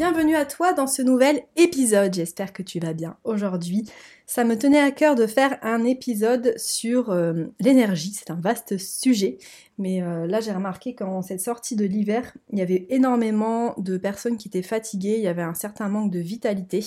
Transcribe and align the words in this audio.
Bienvenue 0.00 0.34
à 0.34 0.46
toi 0.46 0.72
dans 0.72 0.86
ce 0.86 1.02
nouvel 1.02 1.42
épisode, 1.56 2.14
j'espère 2.14 2.54
que 2.54 2.62
tu 2.62 2.80
vas 2.80 2.94
bien. 2.94 3.18
Aujourd'hui, 3.22 3.84
ça 4.24 4.44
me 4.44 4.56
tenait 4.56 4.80
à 4.80 4.92
cœur 4.92 5.14
de 5.14 5.26
faire 5.26 5.58
un 5.60 5.84
épisode 5.84 6.54
sur 6.56 7.10
euh, 7.10 7.48
l'énergie, 7.60 8.14
c'est 8.14 8.30
un 8.30 8.40
vaste 8.40 8.78
sujet, 8.78 9.36
mais 9.76 10.02
euh, 10.02 10.26
là 10.26 10.40
j'ai 10.40 10.52
remarqué 10.52 10.94
qu'en 10.94 11.20
cette 11.20 11.42
sortie 11.42 11.76
de 11.76 11.84
l'hiver, 11.84 12.34
il 12.50 12.58
y 12.58 12.62
avait 12.62 12.86
énormément 12.88 13.74
de 13.76 13.98
personnes 13.98 14.38
qui 14.38 14.48
étaient 14.48 14.62
fatiguées, 14.62 15.16
il 15.18 15.22
y 15.22 15.28
avait 15.28 15.42
un 15.42 15.52
certain 15.52 15.90
manque 15.90 16.10
de 16.10 16.18
vitalité. 16.18 16.82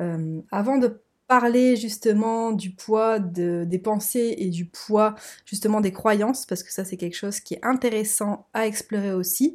Euh, 0.00 0.40
avant 0.50 0.78
de 0.78 1.02
parler 1.28 1.76
justement 1.76 2.50
du 2.50 2.72
poids 2.72 3.20
des 3.20 3.78
pensées 3.78 4.34
et 4.38 4.50
du 4.50 4.66
poids 4.66 5.14
justement 5.44 5.80
des 5.80 5.92
croyances, 5.92 6.46
parce 6.46 6.64
que 6.64 6.72
ça 6.72 6.84
c'est 6.84 6.96
quelque 6.96 7.16
chose 7.16 7.38
qui 7.38 7.54
est 7.54 7.64
intéressant 7.64 8.48
à 8.54 8.66
explorer 8.66 9.12
aussi 9.12 9.54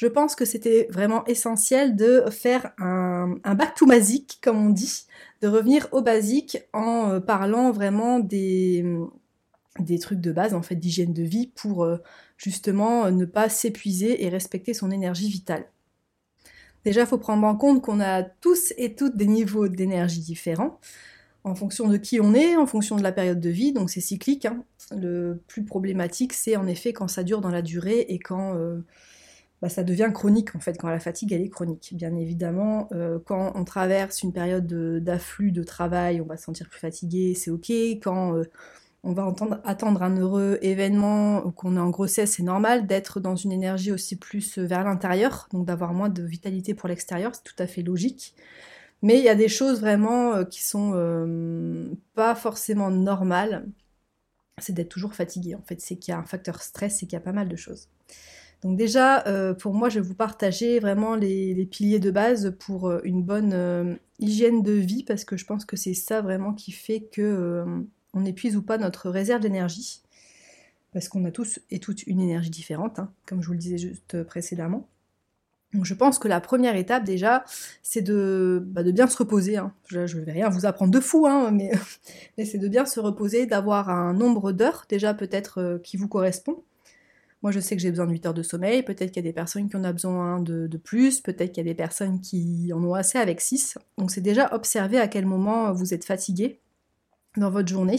je 0.00 0.06
pense 0.06 0.34
que 0.34 0.46
c'était 0.46 0.88
vraiment 0.88 1.26
essentiel 1.26 1.94
de 1.94 2.24
faire 2.30 2.72
un, 2.78 3.36
back 3.44 3.74
to 3.74 3.84
basique, 3.84 4.38
comme 4.42 4.56
on 4.56 4.70
dit, 4.70 5.04
de 5.42 5.48
revenir 5.48 5.88
au 5.92 6.00
basique 6.00 6.56
en 6.72 7.10
euh, 7.10 7.20
parlant 7.20 7.70
vraiment 7.70 8.18
des, 8.18 8.82
des 9.78 9.98
trucs 9.98 10.22
de 10.22 10.32
base, 10.32 10.54
en 10.54 10.62
fait, 10.62 10.76
d'hygiène 10.76 11.12
de 11.12 11.22
vie 11.22 11.48
pour 11.48 11.84
euh, 11.84 11.98
justement 12.38 13.10
ne 13.10 13.26
pas 13.26 13.50
s'épuiser 13.50 14.24
et 14.24 14.30
respecter 14.30 14.72
son 14.72 14.90
énergie 14.90 15.28
vitale. 15.28 15.66
Déjà, 16.86 17.02
il 17.02 17.06
faut 17.06 17.18
prendre 17.18 17.46
en 17.46 17.54
compte 17.54 17.82
qu'on 17.82 18.00
a 18.00 18.22
tous 18.22 18.72
et 18.78 18.94
toutes 18.94 19.18
des 19.18 19.26
niveaux 19.26 19.68
d'énergie 19.68 20.20
différents 20.20 20.80
en 21.44 21.54
fonction 21.54 21.88
de 21.88 21.98
qui 21.98 22.20
on 22.20 22.32
est, 22.32 22.56
en 22.56 22.66
fonction 22.66 22.96
de 22.96 23.02
la 23.02 23.12
période 23.12 23.40
de 23.40 23.50
vie, 23.50 23.74
donc 23.74 23.90
c'est 23.90 24.00
cyclique. 24.00 24.46
Hein. 24.46 24.64
Le 24.96 25.42
plus 25.46 25.62
problématique, 25.62 26.32
c'est 26.32 26.56
en 26.56 26.66
effet 26.66 26.94
quand 26.94 27.08
ça 27.08 27.22
dure 27.22 27.42
dans 27.42 27.50
la 27.50 27.60
durée 27.60 28.00
et 28.08 28.18
quand 28.18 28.56
euh, 28.56 28.82
bah, 29.62 29.68
ça 29.68 29.84
devient 29.84 30.10
chronique 30.12 30.56
en 30.56 30.60
fait, 30.60 30.78
quand 30.78 30.88
la 30.88 31.00
fatigue 31.00 31.32
elle 31.32 31.42
est 31.42 31.50
chronique. 31.50 31.90
Bien 31.94 32.14
évidemment, 32.16 32.88
euh, 32.92 33.18
quand 33.24 33.52
on 33.54 33.64
traverse 33.64 34.22
une 34.22 34.32
période 34.32 34.66
d'afflux 35.02 35.52
de, 35.52 35.62
travail, 35.62 36.20
on 36.20 36.26
va 36.26 36.36
se 36.38 36.44
sentir 36.44 36.68
plus 36.68 36.80
fatigué, 36.80 37.34
c'est 37.34 37.50
ok. 37.50 37.70
Quand 38.02 38.36
euh, 38.36 38.44
on 39.02 39.12
va 39.12 39.32
attendre 39.64 40.02
un 40.02 40.16
heureux 40.16 40.58
événement 40.62 41.44
ou 41.46 41.50
qu'on 41.52 41.76
est 41.76 41.80
en 41.80 41.90
grossesse, 41.90 42.32
c'est 42.36 42.42
normal 42.42 42.86
d'être 42.86 43.20
dans 43.20 43.36
une 43.36 43.52
énergie 43.52 43.92
aussi 43.92 44.16
plus 44.16 44.58
euh, 44.58 44.64
vers 44.66 44.84
l'intérieur, 44.84 45.48
donc 45.52 45.66
d'avoir 45.66 45.92
moins 45.92 46.08
de 46.08 46.22
vitalité 46.22 46.74
pour 46.74 46.88
l'extérieur, 46.88 47.34
c'est 47.34 47.44
tout 47.44 47.62
à 47.62 47.66
fait 47.66 47.82
logique. 47.82 48.34
Mais 49.02 49.18
il 49.18 49.24
y 49.24 49.28
a 49.30 49.34
des 49.34 49.48
choses 49.48 49.80
vraiment 49.80 50.44
qui 50.44 50.62
sont 50.62 50.92
pas 52.14 52.34
forcément 52.34 52.90
normales, 52.90 53.66
c'est 54.58 54.74
d'être 54.74 54.90
toujours 54.90 55.14
fatigué 55.14 55.54
en 55.54 55.62
fait, 55.62 55.80
c'est 55.80 55.96
qu'il 55.96 56.12
y 56.12 56.14
a 56.14 56.18
un 56.18 56.24
facteur 56.24 56.62
stress, 56.62 56.98
c'est 56.98 57.06
qu'il 57.06 57.14
y 57.14 57.16
a 57.16 57.20
pas 57.20 57.32
mal 57.32 57.48
de 57.48 57.56
choses. 57.56 57.88
Donc 58.62 58.76
déjà, 58.76 59.26
euh, 59.26 59.54
pour 59.54 59.72
moi, 59.72 59.88
je 59.88 60.00
vais 60.00 60.06
vous 60.06 60.14
partager 60.14 60.80
vraiment 60.80 61.14
les, 61.14 61.66
piliers 61.70 61.98
de 61.98 62.10
base 62.10 62.54
pour 62.58 62.88
euh, 62.88 63.00
une 63.04 63.22
bonne 63.22 63.52
euh, 63.54 63.94
hygiène 64.18 64.62
de 64.62 64.72
vie, 64.72 65.02
parce 65.02 65.24
que 65.24 65.36
je 65.36 65.46
pense 65.46 65.64
que 65.64 65.76
c'est 65.76 65.94
ça 65.94 66.20
vraiment 66.20 66.52
qui 66.52 66.72
fait 66.72 67.00
que 67.00 67.64
on 68.12 68.24
épuise 68.24 68.56
ou 68.56 68.62
pas 68.62 68.76
notre 68.76 69.08
réserve 69.08 69.40
d'énergie, 69.40 70.02
parce 70.92 71.08
qu'on 71.08 71.24
a 71.24 71.30
tous 71.30 71.60
et 71.70 71.78
toutes 71.78 72.02
une 72.06 72.20
énergie 72.20 72.50
différente, 72.50 72.98
hein, 72.98 73.10
comme 73.26 73.40
je 73.40 73.46
vous 73.46 73.52
le 73.54 73.58
disais 73.58 73.78
juste 73.78 74.22
précédemment. 74.24 74.88
Donc 75.72 75.84
je 75.84 75.94
pense 75.94 76.18
que 76.18 76.26
la 76.26 76.40
première 76.40 76.74
étape 76.74 77.04
déjà, 77.04 77.44
c'est 77.82 78.02
de, 78.02 78.60
bah, 78.66 78.82
bien 78.82 79.06
se 79.06 79.16
reposer. 79.16 79.56
Hein. 79.56 79.72
Je 79.86 80.00
ne 80.00 80.24
vais 80.24 80.32
rien 80.32 80.48
vous 80.48 80.66
apprendre 80.66 80.90
de 80.90 80.98
fou, 81.00 81.26
hein, 81.28 81.52
mais, 81.52 81.70
mais 82.36 82.44
c'est 82.44 82.58
de 82.58 82.68
bien 82.68 82.84
se 82.84 83.00
reposer, 83.00 83.46
d'avoir 83.46 83.88
un 83.88 84.12
nombre 84.12 84.52
d'heures 84.52 84.84
déjà 84.88 85.14
peut-être 85.14 85.80
qui 85.84 85.96
vous 85.96 86.08
correspond. 86.08 86.64
Moi, 87.42 87.52
je 87.52 87.60
sais 87.60 87.74
que 87.74 87.82
j'ai 87.82 87.90
besoin 87.90 88.06
de 88.06 88.12
8 88.12 88.26
heures 88.26 88.34
de 88.34 88.42
sommeil. 88.42 88.82
Peut-être 88.82 89.12
qu'il 89.12 89.24
y 89.24 89.26
a 89.26 89.28
des 89.28 89.32
personnes 89.32 89.68
qui 89.68 89.76
en 89.76 89.84
ont 89.84 89.92
besoin 89.92 90.40
de, 90.40 90.68
plus. 90.76 91.20
Peut-être 91.20 91.52
qu'il 91.52 91.64
y 91.64 91.68
a 91.68 91.70
des 91.70 91.76
personnes 91.76 92.20
qui 92.20 92.70
en 92.74 92.84
ont 92.84 92.94
assez 92.94 93.18
avec 93.18 93.40
6. 93.40 93.78
Donc, 93.96 94.10
c'est 94.10 94.20
déjà 94.20 94.54
observer 94.54 94.98
à 94.98 95.08
quel 95.08 95.24
moment 95.24 95.72
vous 95.72 95.94
êtes 95.94 96.04
fatigué 96.04 96.60
dans 97.36 97.50
votre 97.50 97.68
journée. 97.68 97.98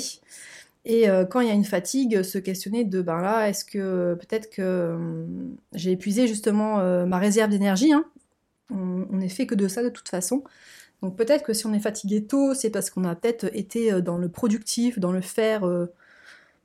Et 0.86 1.10
euh, 1.10 1.26
quand 1.26 1.42
il 1.42 1.48
y 1.48 1.52
a 1.52 1.54
une 1.54 1.66
fatigue, 1.66 2.24
se 2.24 2.38
questionner 2.38 2.84
de 2.84 3.02
ben 3.02 3.22
là, 3.22 3.48
est-ce 3.48 3.66
que 3.66 4.16
peut-être 4.16 4.50
que 4.50 4.94
hum, 4.96 5.56
j'ai 5.74 5.92
épuisé 5.92 6.28
justement 6.28 6.80
euh, 6.80 7.06
ma 7.06 7.20
réserve 7.20 7.52
d'énergie 7.52 7.94
hein. 7.94 8.06
On 8.72 9.18
n'est 9.18 9.30
fait 9.30 9.46
que 9.46 9.54
de 9.54 9.68
ça 9.68 9.84
de 9.84 9.90
toute 9.90 10.08
façon. 10.08 10.44
Donc 11.02 11.18
peut-être 11.18 11.44
que 11.44 11.54
si 11.54 11.66
on 11.66 11.74
est 11.74 11.80
fatigué 11.80 12.24
tôt, 12.24 12.54
c'est 12.54 12.70
parce 12.70 12.90
qu'on 12.90 13.04
a 13.04 13.16
peut-être 13.16 13.50
été 13.54 13.92
euh, 13.92 14.02
dans 14.02 14.18
le 14.18 14.30
productif, 14.30 14.98
dans 14.98 15.12
le 15.12 15.22
faire 15.22 15.64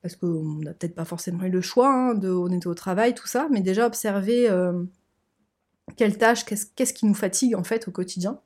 parce 0.03 0.17
qu'on 0.17 0.61
n'a 0.61 0.73
peut-être 0.73 0.95
pas 0.95 1.05
forcément 1.05 1.45
eu 1.45 1.51
le 1.51 1.61
choix, 1.61 1.93
hein, 1.93 2.21
on 2.23 2.53
était 2.53 2.67
au 2.67 2.75
travail, 2.75 3.15
tout 3.15 3.27
ça, 3.27 3.49
mais 3.51 3.61
déjà 3.61 3.87
observer 3.87 4.49
euh, 4.49 4.83
quelles 5.97 6.19
tâches, 6.19 6.45
qu'est-ce, 6.45 6.93
qui 6.93 7.07
nous 7.07 7.15
fatigue 7.15 7.55
en 7.55 7.65
fait 7.65 7.89
au 7.89 7.91
quotidien. 7.91 8.41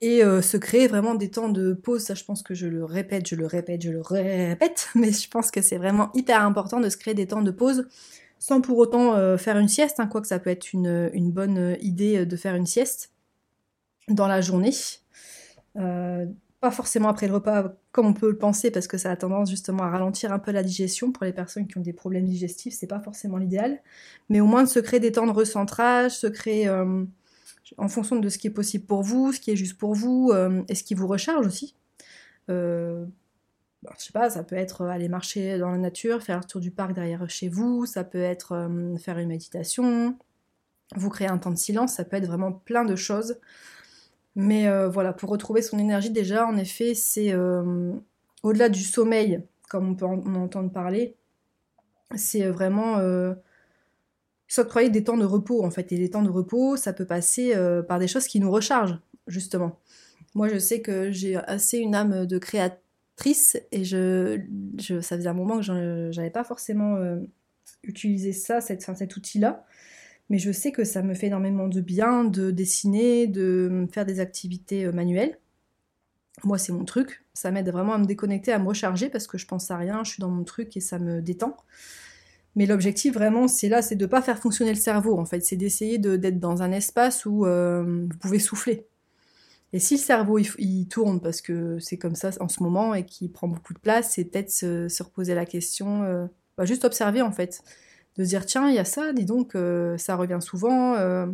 Et 0.00 0.22
euh, 0.22 0.42
se 0.42 0.56
créer 0.56 0.86
vraiment 0.86 1.14
des 1.14 1.30
temps 1.30 1.48
de 1.48 1.72
pause, 1.72 2.02
ça 2.02 2.14
je 2.14 2.24
pense 2.24 2.42
que 2.42 2.52
je 2.52 2.66
le 2.66 2.84
répète, 2.84 3.28
je 3.28 3.36
le 3.36 3.46
répète, 3.46 3.82
je 3.82 3.90
le 3.90 4.00
répète, 4.00 4.88
mais 4.94 5.12
je 5.12 5.28
pense 5.28 5.50
que 5.50 5.62
c'est 5.62 5.78
vraiment 5.78 6.10
hyper 6.14 6.42
important 6.42 6.80
de 6.80 6.88
se 6.88 6.96
créer 6.96 7.14
des 7.14 7.26
temps 7.26 7.42
de 7.42 7.50
pause 7.50 7.86
sans 8.38 8.60
pour 8.60 8.76
autant 8.78 9.14
euh, 9.14 9.38
faire 9.38 9.56
une 9.56 9.68
sieste, 9.68 10.00
hein, 10.00 10.06
quoique 10.06 10.26
ça 10.26 10.38
peut 10.38 10.50
être 10.50 10.72
une, 10.72 11.30
bonne 11.30 11.78
idée 11.80 12.26
de 12.26 12.36
faire 12.36 12.54
une 12.54 12.66
sieste 12.66 13.12
dans 14.08 14.26
la 14.26 14.42
journée 14.42 14.72
pas 16.64 16.70
forcément 16.70 17.10
après 17.10 17.28
le 17.28 17.34
repas 17.34 17.74
comme 17.92 18.06
on 18.06 18.14
peut 18.14 18.30
le 18.30 18.38
penser 18.38 18.70
parce 18.70 18.86
que 18.86 18.96
ça 18.96 19.10
a 19.10 19.16
tendance 19.16 19.50
justement 19.50 19.82
à 19.82 19.90
ralentir 19.90 20.32
un 20.32 20.38
peu 20.38 20.50
la 20.50 20.62
digestion 20.62 21.12
pour 21.12 21.26
les 21.26 21.32
personnes 21.34 21.66
qui 21.66 21.76
ont 21.76 21.82
des 21.82 21.92
problèmes 21.92 22.24
digestifs, 22.24 22.72
c'est 22.72 22.86
pas 22.86 23.00
forcément 23.00 23.36
l'idéal, 23.36 23.82
mais 24.30 24.40
au 24.40 24.46
moins 24.46 24.62
de 24.62 24.68
se 24.70 24.78
créer 24.78 24.98
des 24.98 25.12
temps 25.12 25.26
de 25.26 25.32
recentrage, 25.32 26.12
se 26.12 26.26
créer 26.26 26.66
euh, 26.66 27.04
en 27.76 27.88
fonction 27.88 28.16
de 28.16 28.26
ce 28.30 28.38
qui 28.38 28.46
est 28.46 28.56
possible 28.62 28.86
pour 28.86 29.02
vous, 29.02 29.34
ce 29.34 29.40
qui 29.40 29.50
est 29.50 29.56
juste 29.56 29.76
pour 29.76 29.94
vous 29.94 30.30
euh, 30.32 30.62
et 30.70 30.74
ce 30.74 30.84
qui 30.84 30.94
vous 30.94 31.06
recharge 31.06 31.46
aussi. 31.46 31.76
Euh, 32.48 33.04
bah, 33.82 33.92
je 33.98 34.04
sais 34.04 34.12
pas, 34.12 34.30
ça 34.30 34.42
peut 34.42 34.56
être 34.56 34.86
aller 34.86 35.10
marcher 35.10 35.58
dans 35.58 35.70
la 35.70 35.76
nature, 35.76 36.22
faire 36.22 36.38
un 36.38 36.40
tour 36.40 36.62
du 36.62 36.70
parc 36.70 36.94
derrière 36.94 37.28
chez 37.28 37.50
vous, 37.50 37.84
ça 37.84 38.04
peut 38.04 38.22
être 38.22 38.70
faire 38.98 39.18
une 39.18 39.28
méditation, 39.28 40.16
vous 40.96 41.10
créer 41.10 41.28
un 41.28 41.36
temps 41.36 41.50
de 41.50 41.58
silence, 41.58 41.92
ça 41.92 42.06
peut 42.06 42.16
être 42.16 42.26
vraiment 42.26 42.52
plein 42.52 42.86
de 42.86 42.96
choses 42.96 43.38
mais 44.36 44.66
euh, 44.66 44.88
voilà, 44.88 45.12
pour 45.12 45.30
retrouver 45.30 45.62
son 45.62 45.78
énergie, 45.78 46.10
déjà, 46.10 46.46
en 46.46 46.56
effet, 46.56 46.94
c'est 46.94 47.32
euh, 47.32 47.92
au-delà 48.42 48.68
du 48.68 48.82
sommeil, 48.82 49.42
comme 49.68 49.88
on 49.90 49.94
peut 49.94 50.06
en, 50.06 50.34
entendre 50.34 50.70
parler, 50.72 51.16
c'est 52.16 52.44
euh, 52.44 52.52
vraiment 52.52 53.00
s'octroyer 54.48 54.90
des 54.90 55.04
temps 55.04 55.16
de 55.16 55.24
repos, 55.24 55.64
en 55.64 55.70
fait. 55.70 55.92
Et 55.92 55.96
les 55.96 56.10
temps 56.10 56.22
de 56.22 56.30
repos, 56.30 56.76
ça 56.76 56.92
peut 56.92 57.06
passer 57.06 57.54
par 57.88 57.98
des 57.98 58.08
choses 58.08 58.26
qui 58.26 58.40
nous 58.40 58.50
rechargent, 58.50 58.98
justement. 59.26 59.78
Moi, 60.34 60.48
je 60.48 60.58
sais 60.58 60.80
que 60.80 61.12
j'ai 61.12 61.36
assez 61.36 61.78
une 61.78 61.94
âme 61.94 62.26
de 62.26 62.38
créatrice 62.38 63.56
et 63.72 63.84
je, 63.84 64.40
ça 65.00 65.16
faisait 65.16 65.28
un 65.28 65.34
moment 65.34 65.56
que 65.56 65.62
je 65.62 66.16
n'avais 66.16 66.30
pas 66.30 66.44
forcément 66.44 66.98
utilisé 67.82 68.32
ça, 68.32 68.60
cet 68.60 69.16
outil-là. 69.16 69.64
Mais 70.30 70.38
je 70.38 70.52
sais 70.52 70.72
que 70.72 70.84
ça 70.84 71.02
me 71.02 71.14
fait 71.14 71.26
énormément 71.26 71.68
de 71.68 71.80
bien 71.80 72.24
de 72.24 72.50
dessiner, 72.50 73.26
de 73.26 73.86
faire 73.92 74.06
des 74.06 74.20
activités 74.20 74.86
euh, 74.86 74.92
manuelles. 74.92 75.38
Moi, 76.42 76.58
c'est 76.58 76.72
mon 76.72 76.84
truc. 76.84 77.24
Ça 77.34 77.50
m'aide 77.50 77.70
vraiment 77.70 77.94
à 77.94 77.98
me 77.98 78.06
déconnecter, 78.06 78.52
à 78.52 78.58
me 78.58 78.66
recharger 78.66 79.08
parce 79.08 79.26
que 79.26 79.38
je 79.38 79.46
pense 79.46 79.70
à 79.70 79.76
rien, 79.76 80.02
je 80.04 80.10
suis 80.10 80.20
dans 80.20 80.30
mon 80.30 80.44
truc 80.44 80.76
et 80.76 80.80
ça 80.80 80.98
me 80.98 81.20
détend. 81.20 81.56
Mais 82.56 82.66
l'objectif 82.66 83.14
vraiment, 83.14 83.48
c'est 83.48 83.68
là, 83.68 83.82
c'est 83.82 83.96
de 83.96 84.04
ne 84.04 84.10
pas 84.10 84.22
faire 84.22 84.38
fonctionner 84.38 84.72
le 84.72 84.78
cerveau. 84.78 85.18
En 85.18 85.24
fait, 85.24 85.44
c'est 85.44 85.56
d'essayer 85.56 85.98
d'être 85.98 86.38
dans 86.38 86.62
un 86.62 86.72
espace 86.72 87.26
où 87.26 87.46
euh, 87.46 88.06
vous 88.08 88.18
pouvez 88.18 88.38
souffler. 88.38 88.86
Et 89.72 89.80
si 89.80 89.94
le 89.94 90.00
cerveau 90.00 90.38
il, 90.38 90.86
tourne 90.86 91.20
parce 91.20 91.40
que 91.40 91.80
c'est 91.80 91.98
comme 91.98 92.14
ça 92.14 92.30
en 92.38 92.46
ce 92.46 92.62
moment 92.62 92.94
et 92.94 93.04
qu'il 93.04 93.32
prend 93.32 93.48
beaucoup 93.48 93.74
de 93.74 93.80
place, 93.80 94.12
c'est 94.14 94.24
peut-être 94.24 94.50
se, 94.50 95.02
reposer 95.02 95.34
la 95.34 95.46
question, 95.46 96.04
euh, 96.04 96.26
bah, 96.56 96.64
juste 96.64 96.84
observer 96.84 97.22
en 97.22 97.32
fait 97.32 97.60
de 98.16 98.24
dire 98.24 98.46
tiens, 98.46 98.68
il 98.68 98.74
y 98.74 98.78
a 98.78 98.84
ça, 98.84 99.12
dis 99.12 99.24
donc, 99.24 99.54
euh, 99.54 99.96
ça 99.98 100.16
revient 100.16 100.38
souvent. 100.40 100.94
Euh, 100.94 101.26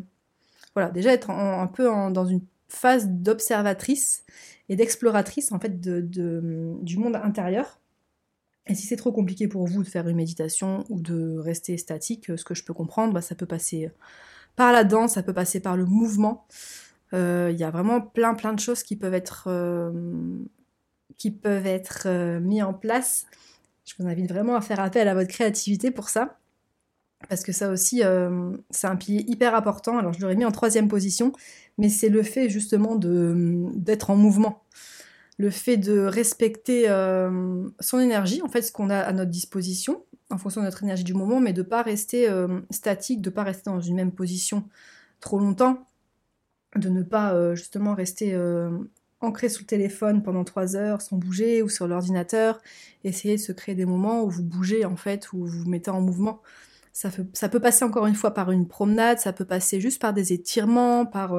voilà, 0.75 0.91
déjà 0.91 1.13
être 1.13 1.31
un 1.31 1.67
peu 1.67 1.85
dans 1.85 2.25
une 2.25 2.43
phase 2.69 3.09
d'observatrice 3.09 4.25
et 4.69 4.77
d'exploratrice 4.77 5.51
en 5.51 5.59
fait 5.59 5.81
du 5.81 6.97
monde 6.97 7.17
intérieur. 7.17 7.81
Et 8.69 8.77
si 8.77 8.87
c'est 8.87 8.97
trop 8.97 9.11
compliqué 9.11 9.49
pour 9.49 9.67
vous 9.67 9.83
de 9.83 9.89
faire 9.89 10.07
une 10.07 10.17
méditation 10.17 10.85
ou 10.89 11.01
de 11.01 11.39
rester 11.39 11.77
statique, 11.77 12.27
ce 12.37 12.45
que 12.45 12.55
je 12.55 12.63
peux 12.65 12.73
comprendre, 12.73 13.13
bah, 13.13 13.21
ça 13.21 13.35
peut 13.35 13.47
passer 13.47 13.91
par 14.55 14.73
la 14.73 14.85
danse, 14.85 15.15
ça 15.15 15.25
peut 15.25 15.33
passer 15.35 15.59
par 15.59 15.77
le 15.77 15.87
mouvement. 15.87 16.47
Il 17.13 17.57
y 17.59 17.65
a 17.65 17.71
vraiment 17.73 18.01
plein 18.01 18.35
plein 18.35 18.53
de 18.53 18.61
choses 18.61 18.85
qui 18.85 18.95
peuvent 18.95 19.15
être, 19.15 19.49
qui 21.19 21.33
peuvent 21.33 21.67
être 21.67 22.39
mis 22.39 22.63
en 22.63 22.75
place. 22.75 23.27
Je 23.85 23.95
vous 23.99 24.09
invite 24.09 24.29
vraiment 24.29 24.55
à 24.55 24.61
faire 24.61 24.79
appel 24.79 25.09
à 25.09 25.15
votre 25.15 25.29
créativité 25.29 25.91
pour 25.91 26.11
ça. 26.11 26.40
Parce 27.29 27.43
que 27.43 27.53
ça 27.53 27.71
aussi, 27.71 28.03
c'est 28.71 28.87
un 28.87 28.97
pilier 28.97 29.25
hyper 29.29 29.55
important. 29.55 29.99
Alors 29.99 30.13
je 30.13 30.21
l'aurais 30.21 30.37
mis 30.37 30.45
en 30.45 30.51
troisième 30.51 30.89
position, 30.89 31.33
mais 31.79 31.89
c'est 31.89 32.09
le 32.09 32.23
fait 32.23 32.49
justement 32.49 32.97
d'être 32.97 34.11
en 34.11 34.17
mouvement 34.17 34.65
le 35.41 35.49
fait 35.49 35.79
de 35.79 36.01
respecter 36.01 36.91
euh, 36.91 37.67
son 37.81 37.99
énergie, 37.99 38.43
en 38.43 38.49
fait, 38.49 38.61
ce 38.61 38.73
qu'on 38.73 38.91
a 38.91 38.99
à 38.99 39.11
notre 39.15 39.31
disposition, 39.31 40.05
en 40.29 40.37
fonction 40.37 40.61
de 40.61 40.67
notre 40.67 40.85
énergie 40.85 41.03
du 41.03 41.15
moment, 41.15 41.41
mais 41.41 41.55
de 41.55 41.63
ne 41.63 41.67
pas 41.67 41.81
rester 41.81 42.29
euh, 42.29 42.61
statique, 42.69 43.23
de 43.23 43.31
ne 43.31 43.35
pas 43.35 43.45
rester 43.45 43.71
dans 43.71 43.81
une 43.81 43.97
même 43.97 44.13
position 44.13 44.69
trop 45.21 45.39
longtemps, 45.39 45.87
de 46.77 46.91
ne 46.91 47.03
pas 47.03 47.33
euh, 47.33 47.55
justement 47.55 47.95
rester 47.95 48.39
ancré 49.23 49.49
sous 49.49 49.63
le 49.63 49.67
téléphone 49.67 50.23
pendant 50.23 50.45
trois 50.45 50.77
heures 50.77 51.01
sans 51.01 51.17
bouger 51.17 51.63
ou 51.63 51.71
sur 51.71 51.89
l'ordinateur, 51.89 52.61
essayer 53.05 53.37
de 53.37 53.41
se 53.41 53.53
créer 53.53 53.75
des 53.75 53.87
moments 53.87 54.23
où 54.23 54.29
vous 54.29 54.43
bougez 54.43 54.85
en 54.85 54.97
fait, 54.97 55.33
où 55.33 55.47
vous 55.47 55.63
vous 55.63 55.71
mettez 55.71 55.91
en 55.91 56.03
mouvement. 56.03 56.43
Ça, 56.93 57.49
peut 57.49 57.61
passer 57.61 57.85
encore 57.85 58.07
une 58.07 58.15
fois 58.15 58.35
par 58.35 58.51
une 58.51 58.67
promenade, 58.67 59.19
ça 59.19 59.33
peut 59.33 59.45
passer 59.45 59.81
juste 59.81 60.01
par 60.01 60.13
des 60.13 60.33
étirements, 60.33 61.07
par 61.07 61.35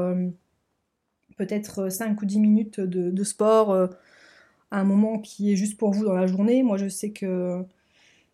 peut-être 1.41 1.89
5 1.89 2.11
euh, 2.11 2.21
ou 2.21 2.25
10 2.25 2.39
minutes 2.39 2.79
de, 2.79 3.23
sport 3.23 3.71
euh, 3.71 3.87
à 4.69 4.79
un 4.79 4.83
moment 4.83 5.19
qui 5.19 5.51
est 5.51 5.55
juste 5.55 5.77
pour 5.77 5.91
vous 5.91 6.05
dans 6.05 6.13
la 6.13 6.27
journée. 6.27 6.63
Moi, 6.63 6.77
je 6.77 6.87
sais 6.87 7.11
que 7.11 7.63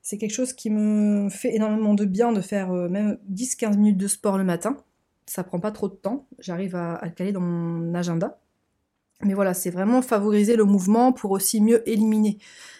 c'est 0.01 0.17
quelque 0.17 0.33
chose 0.33 0.53
qui 0.53 0.69
me 0.69 1.29
fait 1.29 1.55
énormément 1.55 1.93
de 1.93 2.05
bien 2.05 2.31
de 2.31 2.41
faire 2.41 2.71
euh, 2.71 2.89
même 2.89 3.17
10-15 3.31 3.77
minutes 3.77 3.97
de 3.97 4.07
sport 4.07 4.37
le 4.37 4.43
matin. 4.43 4.77
Ça 5.25 5.43
prend 5.43 5.59
pas 5.59 5.71
trop 5.71 5.89
de 5.89 5.95
temps, 5.95 6.25
j'arrive 6.39 6.75
à, 6.75 7.01
le 7.03 7.11
caler 7.11 7.31
dans 7.31 7.41
mon 7.41 7.93
agenda. 7.93 8.39
Mais 9.23 9.33
voilà, 9.33 9.53
c'est 9.53 9.71
vraiment 9.71 10.01
favoriser 10.01 10.55
le 10.55 10.63
mouvement 10.63 11.11
pour 11.11 11.31
aussi 11.31 11.59
mieux 11.59 11.87
éliminer. 11.89 12.37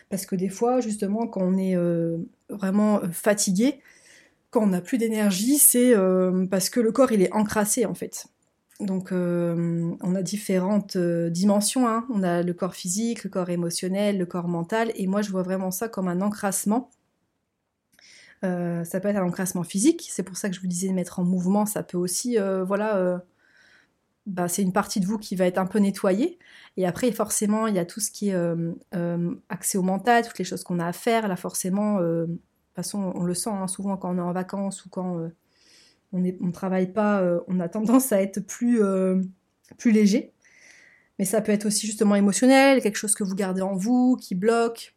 Parce 0.10 0.26
que 0.26 0.36
des 0.36 0.50
fois, 0.50 0.80
justement, 0.80 1.28
quand 1.28 1.42
on 1.42 1.58
est 1.58 1.76
vraiment 2.48 3.02
fatigué, 3.12 3.82
on 4.58 4.68
n'a 4.68 4.82
plus 4.82 4.98
d'énergie, 4.98 5.58
c'est 5.58 5.94
parce 6.50 6.70
que 6.70 6.80
le 6.80 6.92
corps 6.92 7.12
il 7.12 7.22
est 7.22 7.34
encrassé 7.34 7.86
en 7.86 7.94
fait. 7.94 8.28
Donc, 8.80 9.12
euh, 9.12 9.96
on 10.02 10.14
a 10.16 10.22
différentes 10.22 10.98
euh, 10.98 11.30
dimensions. 11.30 11.88
Hein. 11.88 12.06
On 12.14 12.22
a 12.22 12.44
le 12.44 12.54
corps 12.54 12.76
physique, 12.76 13.24
le 13.24 13.30
corps 13.30 13.50
émotionnel, 13.50 14.18
le 14.20 14.26
corps 14.26 14.48
mental. 14.48 14.92
Et 14.96 15.08
moi, 15.08 15.22
je 15.22 15.32
vois 15.32 15.42
vraiment 15.42 15.72
ça 15.72 15.90
comme 15.90 16.08
un 16.08 16.22
encrassement. 16.22 16.92
Euh, 18.46 18.84
ça 18.84 19.00
peut 19.00 19.08
être 19.08 19.18
un 19.18 19.26
encrassement 19.26 19.64
physique. 19.64 20.08
C'est 20.12 20.22
pour 20.22 20.38
ça 20.38 20.50
que 20.50 20.56
je 20.56 20.62
vous 20.62 20.68
disais 20.68 20.92
mettre 20.94 21.20
en 21.20 21.24
mouvement. 21.24 21.66
Ça 21.66 21.82
peut 21.82 21.98
aussi, 21.98 22.38
voilà, 22.68 23.24
bah, 24.28 24.48
c'est 24.48 24.62
une 24.62 24.74
partie 24.74 25.00
de 25.00 25.08
vous 25.08 25.18
qui 25.18 25.36
va 25.36 25.46
être 25.48 25.58
un 25.58 25.66
peu 25.66 25.80
nettoyée. 25.80 26.38
Et 26.78 26.86
après, 26.86 27.12
forcément, 27.12 27.66
il 27.66 27.76
y 27.76 27.80
a 27.80 27.86
tout 27.86 28.00
ce 28.00 28.12
qui 28.12 28.30
est 28.30 28.36
accès 29.50 29.78
au 29.80 29.82
mental, 29.82 30.24
toutes 30.28 30.38
les 30.38 30.46
choses 30.46 30.64
qu'on 30.64 30.80
a 30.80 30.86
à 30.86 30.94
faire. 30.94 31.28
Là, 31.28 31.36
forcément, 31.36 32.00
de 32.00 32.28
façon, 32.78 33.12
on 33.16 33.24
le 33.24 33.34
sent 33.34 33.50
hein, 33.50 33.68
souvent 33.68 33.98
quand 33.98 34.14
on 34.14 34.18
est 34.18 34.22
en 34.22 34.32
vacances 34.32 34.86
ou 34.86 34.90
quand 34.90 35.30
on 36.14 36.20
ne 36.20 36.52
travaille 36.52 36.92
pas, 36.92 37.22
euh, 37.22 37.40
on 37.48 37.60
a 37.60 37.70
tendance 37.70 38.12
à 38.12 38.22
être 38.22 38.40
plus, 38.40 38.82
euh, 38.82 39.22
plus 39.78 39.92
léger. 39.92 40.34
Mais 41.20 41.26
ça 41.26 41.42
peut 41.42 41.52
être 41.52 41.66
aussi 41.66 41.88
justement 41.88 42.16
émotionnel, 42.16 42.82
quelque 42.82 42.98
chose 42.98 43.16
que 43.16 43.24
vous 43.24 43.36
gardez 43.36 43.62
en 43.62 43.76
vous, 43.76 44.18
qui 44.18 44.36
bloque. 44.36 44.96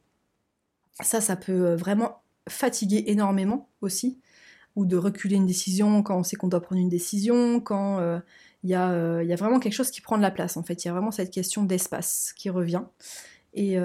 Ça, 1.01 1.21
ça 1.21 1.37
peut 1.37 1.67
euh, 1.67 1.77
vraiment 1.77 2.23
fatiguer 2.49 3.05
énormément 3.07 3.69
aussi. 3.81 4.21
Ou 4.77 4.85
de 4.87 4.97
reculer 4.97 5.37
une 5.37 5.47
décision 5.47 6.03
quand 6.03 6.17
on 6.17 6.23
sait 6.23 6.37
qu'on 6.37 6.49
doit 6.49 6.61
prendre 6.61 6.81
une 6.81 6.89
décision, 6.89 7.61
quand 7.61 7.99
il 8.63 8.71
y, 8.71 8.73
y, 8.73 8.75
a, 8.77 9.37
vraiment 9.37 9.59
quelque 9.59 9.73
chose 9.73 9.91
qui 9.91 10.01
prend 10.01 10.17
de 10.17 10.23
la 10.23 10.31
place 10.31 10.57
en 10.57 10.63
fait. 10.63 10.85
Il 10.85 10.89
y 10.89 10.91
a 10.91 10.93
vraiment 10.93 11.11
cette 11.11 11.33
question 11.33 11.65
d'espace 11.65 12.33
qui 12.37 12.51
revient. 12.51 12.83
Et, 13.53 13.77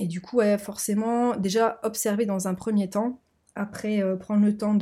et 0.00 0.06
du 0.06 0.20
coup, 0.20 0.40
forcément, 0.58 1.36
déjà 1.36 1.78
observer 1.82 2.26
dans 2.26 2.48
un 2.48 2.54
premier 2.54 2.88
temps, 2.88 3.20
après 3.54 4.02
prendre 4.18 4.44
le 4.44 4.56
temps 4.56 4.74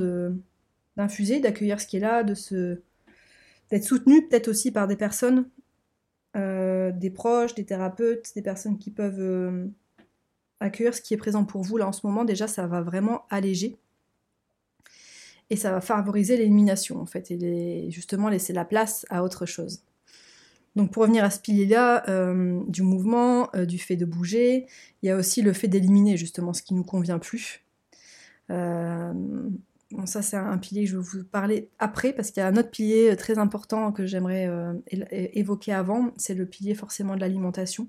d'infuser, 0.96 1.40
d'accueillir 1.40 1.80
ce 1.80 1.86
qui 1.86 1.96
est 1.96 2.00
là, 2.00 2.22
d'être 2.22 3.84
soutenu 3.84 4.26
peut-être 4.28 4.48
aussi 4.48 4.70
par 4.70 4.86
des 4.86 4.96
personnes, 4.96 5.46
euh, 6.36 6.92
des 6.92 7.10
proches, 7.10 7.54
des 7.54 7.64
thérapeutes, 7.64 8.32
des 8.36 8.42
personnes 8.42 8.78
qui 8.78 8.92
peuvent 8.92 9.20
euh, 9.20 9.66
accueillir 10.60 10.94
ce 10.94 11.00
qui 11.00 11.12
est 11.12 11.16
présent 11.16 11.44
pour 11.44 11.62
vous 11.62 11.76
là 11.76 11.88
en 11.88 11.92
ce 11.92 12.06
moment. 12.06 12.24
Déjà, 12.24 12.46
ça 12.46 12.68
va 12.68 12.82
vraiment 12.82 13.26
alléger 13.30 13.76
et 15.50 15.56
ça 15.56 15.72
va 15.72 15.80
favoriser 15.80 16.36
l'élimination 16.36 17.00
en 17.00 17.06
fait 17.06 17.32
et 17.32 17.90
justement 17.90 18.28
laisser 18.28 18.52
la 18.52 18.64
place 18.64 19.06
à 19.10 19.24
autre 19.24 19.44
chose. 19.44 19.82
Donc 20.76 20.92
pour 20.92 21.02
revenir 21.02 21.24
à 21.24 21.30
ce 21.30 21.40
pilier-là, 21.40 22.08
euh, 22.08 22.60
du 22.68 22.82
mouvement, 22.82 23.50
du 23.66 23.78
fait 23.78 23.96
de 23.96 24.04
bouger, 24.04 24.66
il 25.02 25.06
y 25.06 25.10
a 25.10 25.16
aussi 25.16 25.42
le 25.42 25.52
fait 25.52 25.68
d'éliminer 25.68 26.16
justement 26.16 26.52
ce 26.52 26.62
qui 26.62 26.74
nous 26.74 26.84
convient 26.84 27.18
plus. 27.18 27.64
Bon, 29.92 30.06
ça, 30.06 30.22
c'est 30.22 30.36
un 30.36 30.56
pilier 30.58 30.84
que 30.84 30.90
je 30.90 30.96
vais 30.96 31.02
vous 31.02 31.24
parler 31.24 31.68
après, 31.80 32.12
parce 32.12 32.30
qu'il 32.30 32.40
y 32.40 32.44
a 32.44 32.46
un 32.46 32.56
autre 32.56 32.70
pilier 32.70 33.10
euh, 33.10 33.16
très 33.16 33.38
important 33.38 33.90
que 33.90 34.06
j'aimerais 34.06 34.46
euh, 34.46 34.74
évoquer 35.12 35.72
avant, 35.72 36.12
c'est 36.16 36.34
le 36.34 36.46
pilier 36.46 36.74
forcément 36.74 37.16
de 37.16 37.20
l'alimentation. 37.20 37.88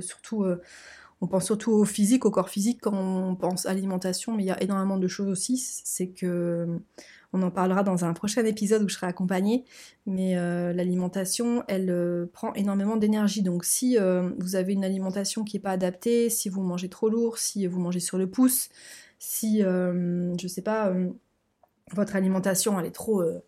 Surtout, 0.00 0.44
euh, 0.44 0.60
on 1.20 1.28
pense 1.28 1.44
surtout 1.44 1.72
au 1.72 1.84
physique, 1.84 2.24
au 2.24 2.32
corps 2.32 2.48
physique 2.48 2.80
quand 2.82 2.94
on 2.94 3.36
pense 3.36 3.66
alimentation, 3.66 4.34
mais 4.34 4.42
il 4.44 4.46
y 4.46 4.50
a 4.50 4.60
énormément 4.62 4.96
de 4.96 5.06
choses 5.06 5.28
aussi. 5.28 5.58
C'est 5.58 6.08
que 6.08 6.66
on 7.32 7.42
en 7.42 7.50
parlera 7.50 7.82
dans 7.82 8.04
un 8.04 8.12
prochain 8.14 8.44
épisode 8.44 8.82
où 8.82 8.88
je 8.88 8.94
serai 8.94 9.06
accompagnée, 9.06 9.64
mais 10.06 10.34
l'alimentation, 10.72 11.62
elle 11.68 12.26
prend 12.32 12.54
énormément 12.54 12.96
d'énergie. 12.96 13.42
Donc 13.42 13.64
si 13.64 13.98
vous 14.38 14.56
avez 14.56 14.72
une 14.72 14.84
alimentation 14.84 15.44
qui 15.44 15.56
n'est 15.56 15.62
pas 15.62 15.72
adaptée, 15.72 16.30
si 16.30 16.48
vous 16.48 16.62
mangez 16.62 16.88
trop 16.88 17.10
lourd, 17.10 17.38
si 17.38 17.66
vous 17.66 17.80
mangez 17.80 18.00
sur 18.00 18.16
le 18.16 18.30
pouce, 18.30 18.70
si, 19.18 19.62
euh, 19.62 20.36
je 20.40 20.46
sais 20.46 20.62
pas, 20.62 20.88
euh, 20.88 21.08
votre 21.92 22.16
alimentation 22.16 22.78
elle 22.78 22.86
est 22.86 22.92
trop, 22.92 23.22
euh, 23.22 23.42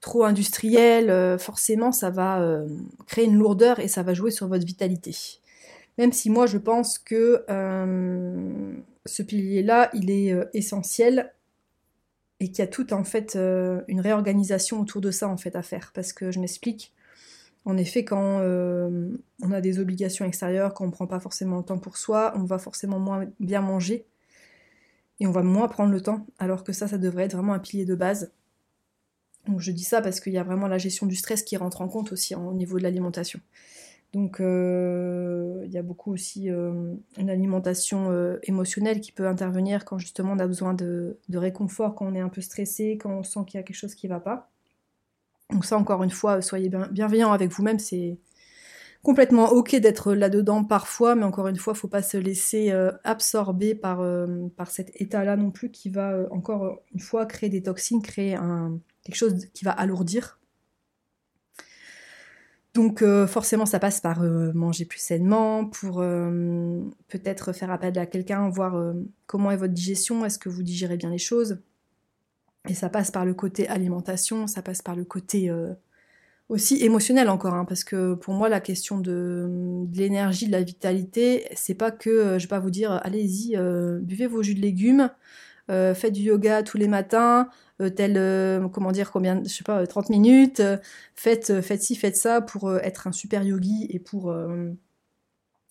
trop 0.00 0.24
industrielle, 0.24 1.38
forcément 1.38 1.92
ça 1.92 2.10
va 2.10 2.64
créer 3.06 3.24
une 3.24 3.38
lourdeur 3.38 3.78
et 3.78 3.88
ça 3.88 4.02
va 4.02 4.14
jouer 4.14 4.30
sur 4.30 4.48
votre 4.48 4.66
vitalité. 4.66 5.14
Même 5.96 6.12
si 6.12 6.28
moi 6.28 6.46
je 6.46 6.58
pense 6.58 6.98
que 6.98 7.44
ce 9.06 9.22
pilier-là, 9.22 9.90
il 9.94 10.10
est 10.10 10.34
essentiel 10.54 11.32
et 12.42 12.48
qu'il 12.48 12.58
y 12.58 12.62
a 12.62 12.66
tout 12.66 12.92
en 12.92 13.04
fait 13.04 13.36
une 13.36 14.00
réorganisation 14.00 14.80
autour 14.80 15.00
de 15.00 15.12
ça 15.12 15.28
en 15.28 15.36
fait 15.36 15.54
à 15.54 15.62
faire. 15.62 15.92
Parce 15.94 16.12
que 16.12 16.32
je 16.32 16.40
m'explique, 16.40 16.92
en 17.64 17.76
effet, 17.76 18.04
quand 18.04 18.40
on 18.42 19.52
a 19.52 19.60
des 19.60 19.78
obligations 19.78 20.24
extérieures, 20.24 20.74
quand 20.74 20.82
on 20.82 20.88
ne 20.88 20.92
prend 20.92 21.06
pas 21.06 21.20
forcément 21.20 21.58
le 21.58 21.62
temps 21.62 21.78
pour 21.78 21.96
soi, 21.96 22.32
on 22.34 22.42
va 22.42 22.58
forcément 22.58 22.98
moins 22.98 23.26
bien 23.38 23.60
manger 23.60 24.06
et 25.20 25.26
on 25.28 25.30
va 25.30 25.44
moins 25.44 25.68
prendre 25.68 25.92
le 25.92 26.00
temps, 26.00 26.26
alors 26.40 26.64
que 26.64 26.72
ça, 26.72 26.88
ça 26.88 26.98
devrait 26.98 27.26
être 27.26 27.34
vraiment 27.36 27.52
un 27.52 27.60
pilier 27.60 27.84
de 27.84 27.94
base. 27.94 28.32
Donc 29.46 29.60
je 29.60 29.70
dis 29.70 29.84
ça 29.84 30.02
parce 30.02 30.18
qu'il 30.18 30.32
y 30.32 30.38
a 30.38 30.42
vraiment 30.42 30.66
la 30.66 30.78
gestion 30.78 31.06
du 31.06 31.14
stress 31.14 31.44
qui 31.44 31.56
rentre 31.56 31.80
en 31.80 31.86
compte 31.86 32.10
aussi 32.10 32.34
au 32.34 32.54
niveau 32.54 32.76
de 32.78 32.82
l'alimentation. 32.82 33.38
Donc 34.12 34.40
euh, 34.40 35.62
il 35.64 35.72
y 35.72 35.78
a 35.78 35.82
beaucoup 35.82 36.12
aussi 36.12 36.50
euh, 36.50 36.94
une 37.16 37.30
alimentation 37.30 38.10
euh, 38.10 38.38
émotionnelle 38.42 39.00
qui 39.00 39.10
peut 39.10 39.26
intervenir 39.26 39.86
quand 39.86 39.96
justement 39.98 40.32
on 40.32 40.38
a 40.38 40.46
besoin 40.46 40.74
de, 40.74 41.18
réconfort, 41.32 41.94
quand 41.94 42.06
on 42.06 42.14
est 42.14 42.20
un 42.20 42.28
peu 42.28 42.42
stressé, 42.42 42.98
quand 43.00 43.10
on 43.10 43.22
sent 43.22 43.40
qu'il 43.46 43.58
y 43.58 43.60
a 43.60 43.62
quelque 43.62 43.76
chose 43.76 43.94
qui 43.94 44.08
ne 44.08 44.12
va 44.12 44.20
pas. 44.20 44.50
Donc 45.50 45.64
ça 45.64 45.78
encore 45.78 46.02
une 46.02 46.10
fois, 46.10 46.42
soyez 46.42 46.70
bienveillants 46.90 47.32
avec 47.32 47.50
vous-même, 47.52 47.78
c'est 47.78 48.18
complètement 49.02 49.50
ok 49.50 49.76
d'être 49.76 50.12
là-dedans 50.12 50.64
parfois, 50.64 51.14
mais 51.14 51.24
encore 51.24 51.48
une 51.48 51.56
fois, 51.56 51.74
faut 51.74 51.88
pas 51.88 52.02
se 52.02 52.18
laisser 52.18 52.70
absorber 53.04 53.74
par, 53.74 54.02
cet 54.68 54.92
état-là 55.00 55.36
non 55.36 55.50
plus 55.50 55.70
qui 55.70 55.90
va 55.90 56.26
encore 56.30 56.82
une 56.92 57.00
fois 57.00 57.26
créer 57.26 57.50
des 57.50 57.62
toxines, 57.62 58.02
créer 58.02 58.38
quelque 59.02 59.16
chose 59.16 59.46
qui 59.52 59.64
va 59.64 59.72
alourdir. 59.72 60.38
Donc 62.74 63.04
forcément, 63.26 63.66
ça 63.66 63.78
passe 63.78 64.00
par 64.00 64.22
manger 64.22 64.86
plus 64.86 64.98
sainement, 64.98 65.66
pour 65.66 65.96
peut-être 67.08 67.52
faire 67.52 67.70
appel 67.70 67.98
à 67.98 68.06
quelqu'un, 68.06 68.48
voir 68.48 68.94
comment 69.26 69.50
est 69.50 69.58
votre 69.58 69.74
digestion, 69.74 70.24
est-ce 70.24 70.38
que 70.38 70.48
vous 70.48 70.62
digérez 70.62 70.96
bien 70.96 71.10
les 71.10 71.18
choses. 71.18 71.58
Et 72.68 72.74
ça 72.74 72.88
passe 72.88 73.10
par 73.10 73.26
le 73.26 73.34
côté 73.34 73.68
alimentation, 73.68 74.46
ça 74.46 74.62
passe 74.62 74.80
par 74.80 74.96
le 74.96 75.04
côté 75.04 75.52
aussi 76.52 76.84
émotionnel 76.84 77.28
encore, 77.30 77.54
hein, 77.54 77.64
parce 77.64 77.82
que 77.82 78.14
pour 78.14 78.34
moi 78.34 78.48
la 78.48 78.60
question 78.60 78.98
de, 78.98 79.86
l'énergie, 79.94 80.46
de 80.46 80.52
la 80.52 80.62
vitalité, 80.62 81.46
c'est 81.54 81.74
pas 81.74 81.90
que 81.90 82.10
euh, 82.10 82.38
je 82.38 82.44
vais 82.44 82.48
pas 82.48 82.60
vous 82.60 82.70
dire 82.70 83.00
allez-y, 83.04 83.56
euh, 83.56 83.98
buvez 84.00 84.26
vos 84.26 84.42
jus 84.42 84.54
de 84.54 84.60
légumes, 84.60 85.10
euh, 85.70 85.94
faites 85.94 86.12
du 86.12 86.22
yoga 86.22 86.62
tous 86.62 86.76
les 86.76 86.88
matins, 86.88 87.48
tel 87.88 88.14
comment 88.72 88.92
dire 88.92 89.10
combien, 89.10 89.42
je 89.44 89.48
sais 89.48 89.64
pas, 89.64 89.86
30 89.86 90.10
minutes, 90.10 90.62
faites, 91.14 91.60
faites 91.60 91.82
ci, 91.82 91.96
faites 91.96 92.16
ça 92.16 92.40
pour 92.40 92.76
être 92.76 93.06
un 93.06 93.12
super 93.12 93.42
yogi 93.42 93.86
et 93.90 93.98
pour 93.98 94.32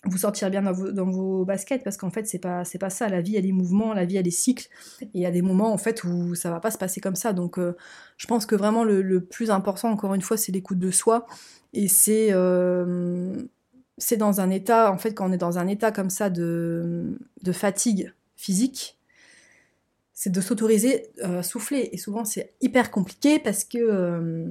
vous 0.06 0.18
sortir 0.18 0.50
bien 0.50 0.64
dans 0.64 1.06
vos, 1.06 1.46
baskets 1.46 1.84
parce 1.84 1.98
qu'en 1.98 2.10
fait 2.10 2.28
c'est 2.28 2.40
pas 2.40 2.64
pas 2.80 2.90
ça. 2.90 3.08
La 3.08 3.22
vie 3.22 3.36
elle 3.36 3.46
est 3.46 3.52
mouvement 3.52 3.94
la 3.94 4.06
vie 4.06 4.18
elle 4.18 4.28
est 4.28 4.32
cycle 4.32 4.68
et 5.02 5.10
il 5.14 5.22
y 5.22 5.26
a 5.26 5.32
des 5.32 5.42
moments 5.42 5.72
en 5.72 5.78
fait 5.78 6.04
où 6.04 6.34
ça 6.34 6.50
va 6.50 6.60
pas 6.60 6.72
se 6.72 6.78
passer 6.78 7.02
comme 7.02 7.16
ça. 7.16 7.34
Donc 7.34 7.60
euh, 7.60 7.76
je 8.18 8.26
pense 8.28 8.46
que 8.46 8.56
vraiment 8.56 8.84
le, 8.84 9.22
plus 9.22 9.52
important 9.52 9.90
encore 9.92 10.14
une 10.14 10.22
fois 10.22 10.38
c'est 10.38 10.52
l'écoute 10.52 10.80
de 10.80 10.92
soi 10.92 11.26
et 11.74 11.88
c'est 11.88 12.30
euh, 12.32 13.36
dans 14.18 14.42
un 14.42 14.50
état 14.50 14.92
en 14.92 14.98
fait 14.98 15.14
quand 15.14 15.30
on 15.30 15.34
est 15.34 15.38
dans 15.38 15.60
un 15.60 15.68
état 15.68 15.92
comme 15.92 16.10
ça 16.10 16.30
de 16.30 17.18
fatigue 17.52 18.14
physique 18.36 18.98
c'est 20.22 20.30
de 20.30 20.40
s'autoriser 20.40 21.08
à 21.24 21.42
souffler 21.42 21.90
et 21.94 21.98
souvent 21.98 22.26
c'est 22.26 22.54
hyper 22.62 22.92
compliqué 22.92 23.40
parce 23.40 23.64
que 23.64 23.80
euh, 23.80 24.46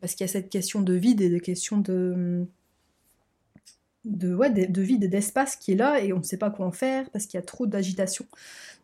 parce 0.00 0.14
qu'il 0.14 0.24
y 0.24 0.30
a 0.30 0.32
cette 0.32 0.48
question 0.48 0.82
de 0.82 0.92
vide 0.92 1.20
et 1.20 1.28
de 1.28 1.38
question 1.38 1.78
de 1.78 2.46
de, 4.04 4.32
ouais, 4.32 4.50
de, 4.50 4.82
vide 4.82 5.10
d'espace 5.10 5.56
qui 5.56 5.72
est 5.72 5.74
là 5.74 5.98
et 5.98 6.12
on 6.12 6.18
ne 6.18 6.22
sait 6.22 6.36
pas 6.36 6.50
quoi 6.50 6.64
en 6.64 6.70
faire 6.70 7.10
parce 7.10 7.26
qu'il 7.26 7.38
y 7.38 7.42
a 7.42 7.44
trop 7.44 7.66
d'agitation. 7.66 8.24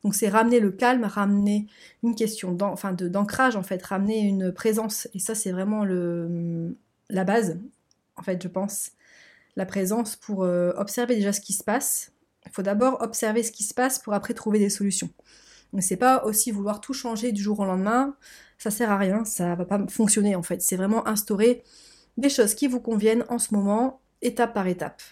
Donc 0.02 0.16
c'est 0.16 0.28
ramener 0.28 0.58
le 0.58 0.72
calme, 0.72 1.04
ramener 1.04 1.68
une 2.02 2.16
question 2.16 2.52
d'ancrage 2.52 3.54
en 3.54 3.62
fait, 3.62 3.80
ramener 3.84 4.18
une 4.18 4.50
présence. 4.50 5.06
Et 5.14 5.20
ça 5.20 5.36
c'est 5.36 5.52
vraiment 5.52 5.84
le, 5.84 6.76
la 7.08 7.22
base, 7.22 7.56
en 8.16 8.22
fait 8.24 8.42
je 8.42 8.48
pense. 8.48 8.90
La 9.54 9.64
présence 9.64 10.16
pour 10.16 10.42
euh, 10.42 10.72
observer 10.76 11.14
déjà 11.14 11.32
ce 11.32 11.40
qui 11.40 11.52
se 11.52 11.62
passe. 11.62 12.10
Il 12.46 12.50
faut 12.50 12.62
d'abord 12.62 13.00
observer 13.00 13.44
ce 13.44 13.52
qui 13.52 13.62
se 13.62 13.74
passe 13.74 14.00
pour 14.00 14.12
après 14.12 14.34
trouver 14.34 14.58
des 14.58 14.70
solutions. 14.70 15.10
Donc 15.72 15.82
c'est 15.82 15.96
pas 15.96 16.24
aussi 16.24 16.50
vouloir 16.50 16.80
tout 16.80 16.92
changer 16.92 17.32
du 17.32 17.42
jour 17.42 17.60
au 17.60 17.64
lendemain, 17.64 18.16
ça 18.58 18.70
sert 18.70 18.90
à 18.90 18.96
rien, 18.96 19.24
ça 19.24 19.54
va 19.54 19.64
pas 19.64 19.86
fonctionner 19.88 20.36
en 20.36 20.42
fait. 20.42 20.62
C'est 20.62 20.76
vraiment 20.76 21.06
instaurer 21.06 21.62
des 22.16 22.28
choses 22.28 22.54
qui 22.54 22.66
vous 22.66 22.80
conviennent 22.80 23.24
en 23.28 23.38
ce 23.38 23.54
moment 23.54 24.00
étape 24.22 24.54
par 24.54 24.66
étape. 24.66 25.02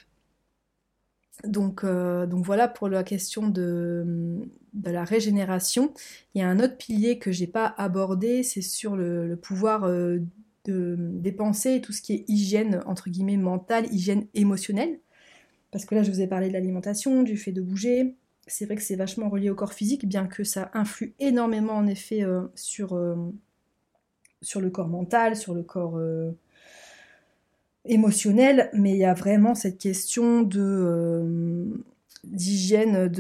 Donc, 1.44 1.84
euh, 1.84 2.26
donc 2.26 2.44
voilà 2.44 2.68
pour 2.68 2.88
la 2.88 3.02
question 3.02 3.49
de, 3.49 4.40
la 4.82 5.04
régénération. 5.04 5.92
Il 6.34 6.40
y 6.40 6.44
a 6.44 6.49
un 6.49 6.61
autre 6.61 6.76
pilier 6.76 7.18
que 7.18 7.32
j'ai 7.32 7.46
pas 7.46 7.75
abordé, 7.76 8.42
c'est 8.42 8.62
sur 8.62 8.96
le, 8.96 9.37
pouvoir 9.37 9.84
euh, 9.84 10.20
de, 10.64 10.96
des 10.99 11.32
pensées, 11.32 11.80
tout 11.80 11.92
ce 11.92 12.00
qui 12.00 12.14
est 12.14 12.25
hygiène 12.28 12.82
entre 12.87 13.11
guillemets 13.11 13.37
mentale, 13.37 13.92
hygiène 13.92 14.26
émotionnelle. 14.34 15.00
Parce 15.70 15.84
que 15.84 15.94
là, 15.94 16.02
je 16.04 16.11
vous 16.11 16.20
ai 16.20 16.28
parlé 16.28 16.49
de 16.49 16.52
l'alimentation, 16.52 17.23
du 17.23 17.37
fait 17.37 17.52
de 17.52 17.61
bouger. 17.61 18.14
C'est 18.46 18.66
vrai 18.66 18.76
que 18.76 18.82
c'est 18.82 18.96
vachement 18.96 19.28
relié 19.28 19.50
au 19.50 19.54
corps 19.54 19.72
physique, 19.72 20.06
bien 20.06 20.26
que 20.26 20.44
ça 20.44 20.70
influe 20.74 21.14
énormément 21.18 21.74
en 21.74 21.86
effet 21.86 22.22
euh, 22.22 22.42
sur, 22.54 23.00
sur 24.42 24.60
le 24.60 24.70
corps 24.70 24.88
mental, 24.88 25.36
sur 25.36 25.54
le 25.54 25.62
corps 25.62 25.98
émotionnel, 27.84 28.70
mais 28.72 28.92
il 28.92 28.98
y 28.98 29.04
a 29.04 29.14
vraiment 29.14 29.54
cette 29.54 29.78
question 29.78 30.48
euh, 30.56 31.64
d'hygiène, 32.24 33.12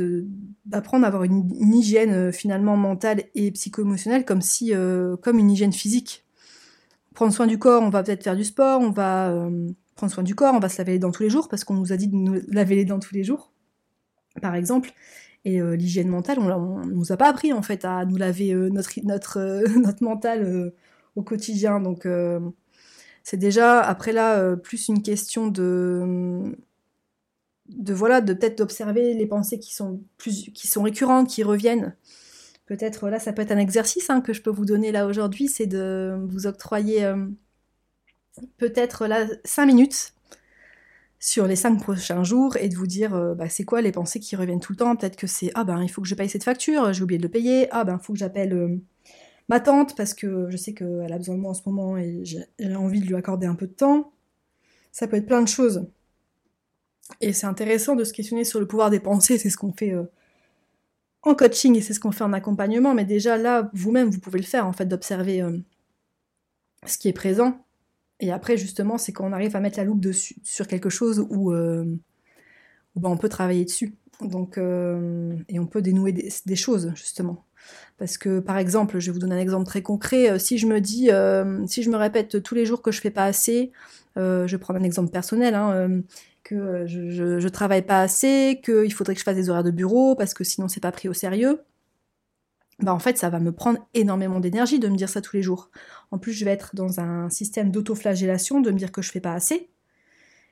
d'apprendre 0.64 1.04
à 1.04 1.08
avoir 1.08 1.24
une, 1.24 1.74
hygiène 1.74 2.12
euh, 2.12 2.32
finalement 2.32 2.76
mentale 2.76 3.24
et 3.34 3.50
psycho-émotionnelle 3.50 4.24
comme 4.24 4.40
si 4.40 4.74
euh, 4.74 5.16
comme 5.16 5.38
une 5.38 5.50
hygiène 5.50 5.72
physique. 5.72 6.24
Prendre 7.14 7.32
soin 7.32 7.46
du 7.46 7.58
corps, 7.58 7.82
on 7.82 7.90
va 7.90 8.02
peut-être 8.02 8.24
faire 8.24 8.36
du 8.36 8.44
sport, 8.44 8.80
on 8.80 8.90
va 8.90 9.48
prendre 9.94 10.12
soin 10.12 10.24
du 10.24 10.34
corps, 10.34 10.52
on 10.52 10.58
va 10.58 10.68
se 10.68 10.78
laver 10.78 10.92
les 10.92 10.98
dents 10.98 11.12
tous 11.12 11.22
les 11.22 11.30
jours 11.30 11.48
parce 11.48 11.62
qu'on 11.62 11.74
nous 11.74 11.92
a 11.92 11.96
dit 11.96 12.08
de 12.08 12.16
nous 12.16 12.40
laver 12.48 12.74
les 12.74 12.84
dents 12.84 12.98
tous 12.98 13.14
les 13.14 13.22
jours, 13.22 13.52
par 14.40 14.54
exemple. 14.54 14.92
Et 15.46 15.60
l'hygiène 15.60 16.08
mentale, 16.08 16.38
on, 16.38 16.84
ne 16.86 16.92
nous 16.92 17.12
a 17.12 17.18
pas 17.18 17.28
appris 17.28 17.52
en 17.52 17.60
fait 17.60 17.84
à 17.84 18.06
nous 18.06 18.16
laver 18.16 18.54
notre 18.54 18.92
notre 19.04 19.62
notre 19.78 20.02
mental 20.02 20.72
au 21.16 21.22
quotidien, 21.22 21.80
donc 21.80 22.06
c'est 23.24 23.38
déjà 23.38 23.80
après 23.80 24.12
là 24.12 24.38
euh, 24.38 24.54
plus 24.54 24.88
une 24.88 25.02
question 25.02 25.48
de 25.48 26.54
de 27.68 27.94
voilà 27.94 28.20
de 28.20 28.34
peut-être 28.34 28.58
d'observer 28.58 29.14
les 29.14 29.26
pensées 29.26 29.58
qui 29.58 29.74
sont 29.74 30.02
plus 30.18 30.50
qui 30.54 30.68
sont 30.68 30.82
récurrentes 30.82 31.28
qui 31.28 31.42
reviennent 31.42 31.96
peut-être 32.66 33.08
là 33.08 33.18
ça 33.18 33.32
peut 33.32 33.42
être 33.42 33.52
un 33.52 33.58
exercice 33.58 34.10
hein, 34.10 34.20
que 34.20 34.34
je 34.34 34.42
peux 34.42 34.50
vous 34.50 34.66
donner 34.66 34.92
là 34.92 35.06
aujourd'hui 35.06 35.48
c'est 35.48 35.66
de 35.66 36.14
vous 36.28 36.46
octroyer 36.46 37.04
euh, 37.04 37.26
peut-être 38.58 39.06
là 39.06 39.26
cinq 39.44 39.66
minutes 39.66 40.13
sur 41.24 41.46
les 41.46 41.56
cinq 41.56 41.80
prochains 41.80 42.22
jours 42.22 42.56
et 42.56 42.68
de 42.68 42.76
vous 42.76 42.86
dire 42.86 43.14
euh, 43.14 43.34
bah, 43.34 43.48
c'est 43.48 43.64
quoi 43.64 43.80
les 43.80 43.92
pensées 43.92 44.20
qui 44.20 44.36
reviennent 44.36 44.60
tout 44.60 44.72
le 44.72 44.76
temps 44.76 44.94
peut-être 44.96 45.16
que 45.16 45.26
c'est 45.26 45.50
ah 45.54 45.64
ben 45.64 45.82
il 45.82 45.88
faut 45.88 46.02
que 46.02 46.08
je 46.08 46.14
paye 46.14 46.28
cette 46.28 46.44
facture 46.44 46.92
j'ai 46.92 47.02
oublié 47.02 47.18
de 47.18 47.22
le 47.22 47.30
payer 47.30 47.68
ah 47.70 47.84
ben 47.84 47.98
il 48.00 48.04
faut 48.04 48.12
que 48.12 48.18
j'appelle 48.18 48.80
ma 49.48 49.60
tante 49.60 49.96
parce 49.96 50.14
que 50.14 50.48
je 50.50 50.56
sais 50.56 50.74
qu'elle 50.74 51.12
a 51.12 51.18
besoin 51.18 51.36
de 51.36 51.40
moi 51.40 51.50
en 51.50 51.54
ce 51.54 51.62
moment 51.66 51.96
et 51.96 52.22
j'ai 52.24 52.74
envie 52.74 53.00
de 53.00 53.06
lui 53.06 53.14
accorder 53.14 53.46
un 53.46 53.54
peu 53.54 53.66
de 53.66 53.72
temps. 53.72 54.12
Ça 54.92 55.08
peut 55.08 55.16
être 55.16 55.26
plein 55.26 55.42
de 55.42 55.48
choses. 55.48 55.86
Et 57.20 57.32
c'est 57.32 57.46
intéressant 57.46 57.96
de 57.96 58.04
se 58.04 58.12
questionner 58.12 58.44
sur 58.44 58.60
le 58.60 58.66
pouvoir 58.66 58.90
des 58.90 59.00
pensées, 59.00 59.38
c'est 59.38 59.50
ce 59.50 59.56
qu'on 59.56 59.72
fait 59.72 59.92
euh, 59.92 60.04
en 61.22 61.34
coaching 61.34 61.76
et 61.76 61.82
c'est 61.82 61.92
ce 61.92 62.00
qu'on 62.00 62.12
fait 62.12 62.24
en 62.24 62.32
accompagnement, 62.32 62.94
mais 62.94 63.04
déjà 63.04 63.36
là, 63.36 63.70
vous-même, 63.74 64.08
vous 64.08 64.20
pouvez 64.20 64.38
le 64.38 64.46
faire 64.46 64.66
en 64.66 64.72
fait, 64.72 64.86
d'observer 64.86 65.42
euh, 65.42 65.58
ce 66.86 66.96
qui 66.96 67.08
est 67.08 67.12
présent. 67.12 67.63
Et 68.20 68.32
après, 68.32 68.56
justement, 68.56 68.98
c'est 68.98 69.12
quand 69.12 69.26
on 69.26 69.32
arrive 69.32 69.56
à 69.56 69.60
mettre 69.60 69.78
la 69.78 69.84
loupe 69.84 70.00
dessus, 70.00 70.36
sur 70.44 70.66
quelque 70.66 70.90
chose 70.90 71.26
où, 71.30 71.52
euh, 71.52 71.84
ben, 72.96 73.10
on 73.10 73.16
peut 73.16 73.28
travailler 73.28 73.64
dessus. 73.64 73.94
Donc, 74.20 74.58
et 74.58 75.58
on 75.58 75.66
peut 75.66 75.82
dénouer 75.82 76.12
des 76.12 76.56
choses, 76.56 76.92
justement. 76.94 77.44
Parce 77.98 78.18
que, 78.18 78.40
par 78.40 78.58
exemple, 78.58 78.98
je 78.98 79.06
vais 79.06 79.12
vous 79.12 79.18
donner 79.18 79.36
un 79.36 79.40
exemple 79.40 79.66
très 79.66 79.82
concret. 79.82 80.30
Euh, 80.30 80.38
si 80.38 80.58
je 80.58 80.66
me 80.66 80.80
dis, 80.80 81.10
euh, 81.10 81.64
si 81.66 81.82
je 81.82 81.90
me 81.90 81.96
répète 81.96 82.42
tous 82.42 82.54
les 82.54 82.66
jours 82.66 82.82
que 82.82 82.90
je 82.90 83.00
fais 83.00 83.10
pas 83.10 83.24
assez, 83.24 83.72
euh, 84.16 84.46
je 84.46 84.56
vais 84.56 84.60
prendre 84.60 84.80
un 84.80 84.84
exemple 84.84 85.10
personnel, 85.10 85.54
hein, 85.54 86.02
que 86.42 86.84
je, 86.86 87.08
je, 87.10 87.48
travaille 87.48 87.82
pas 87.82 88.00
assez, 88.02 88.60
qu'il 88.62 88.92
faudrait 88.92 89.14
que 89.14 89.20
je 89.20 89.24
fasse 89.24 89.36
des 89.36 89.48
horaires 89.48 89.64
de 89.64 89.70
bureau 89.70 90.14
parce 90.14 90.34
que 90.34 90.44
sinon 90.44 90.68
c'est 90.68 90.80
pas 90.80 90.92
pris 90.92 91.08
au 91.08 91.14
sérieux. 91.14 91.60
Bah 92.80 92.92
en 92.92 92.98
fait, 92.98 93.16
ça 93.18 93.30
va 93.30 93.38
me 93.38 93.52
prendre 93.52 93.78
énormément 93.94 94.40
d'énergie 94.40 94.78
de 94.78 94.88
me 94.88 94.96
dire 94.96 95.08
ça 95.08 95.20
tous 95.20 95.36
les 95.36 95.42
jours. 95.42 95.70
En 96.10 96.18
plus, 96.18 96.32
je 96.32 96.44
vais 96.44 96.50
être 96.50 96.74
dans 96.74 97.00
un 97.00 97.30
système 97.30 97.70
d'autoflagellation, 97.70 98.60
de 98.60 98.70
me 98.70 98.78
dire 98.78 98.92
que 98.92 99.02
je 99.02 99.10
fais 99.10 99.20
pas 99.20 99.32
assez. 99.32 99.70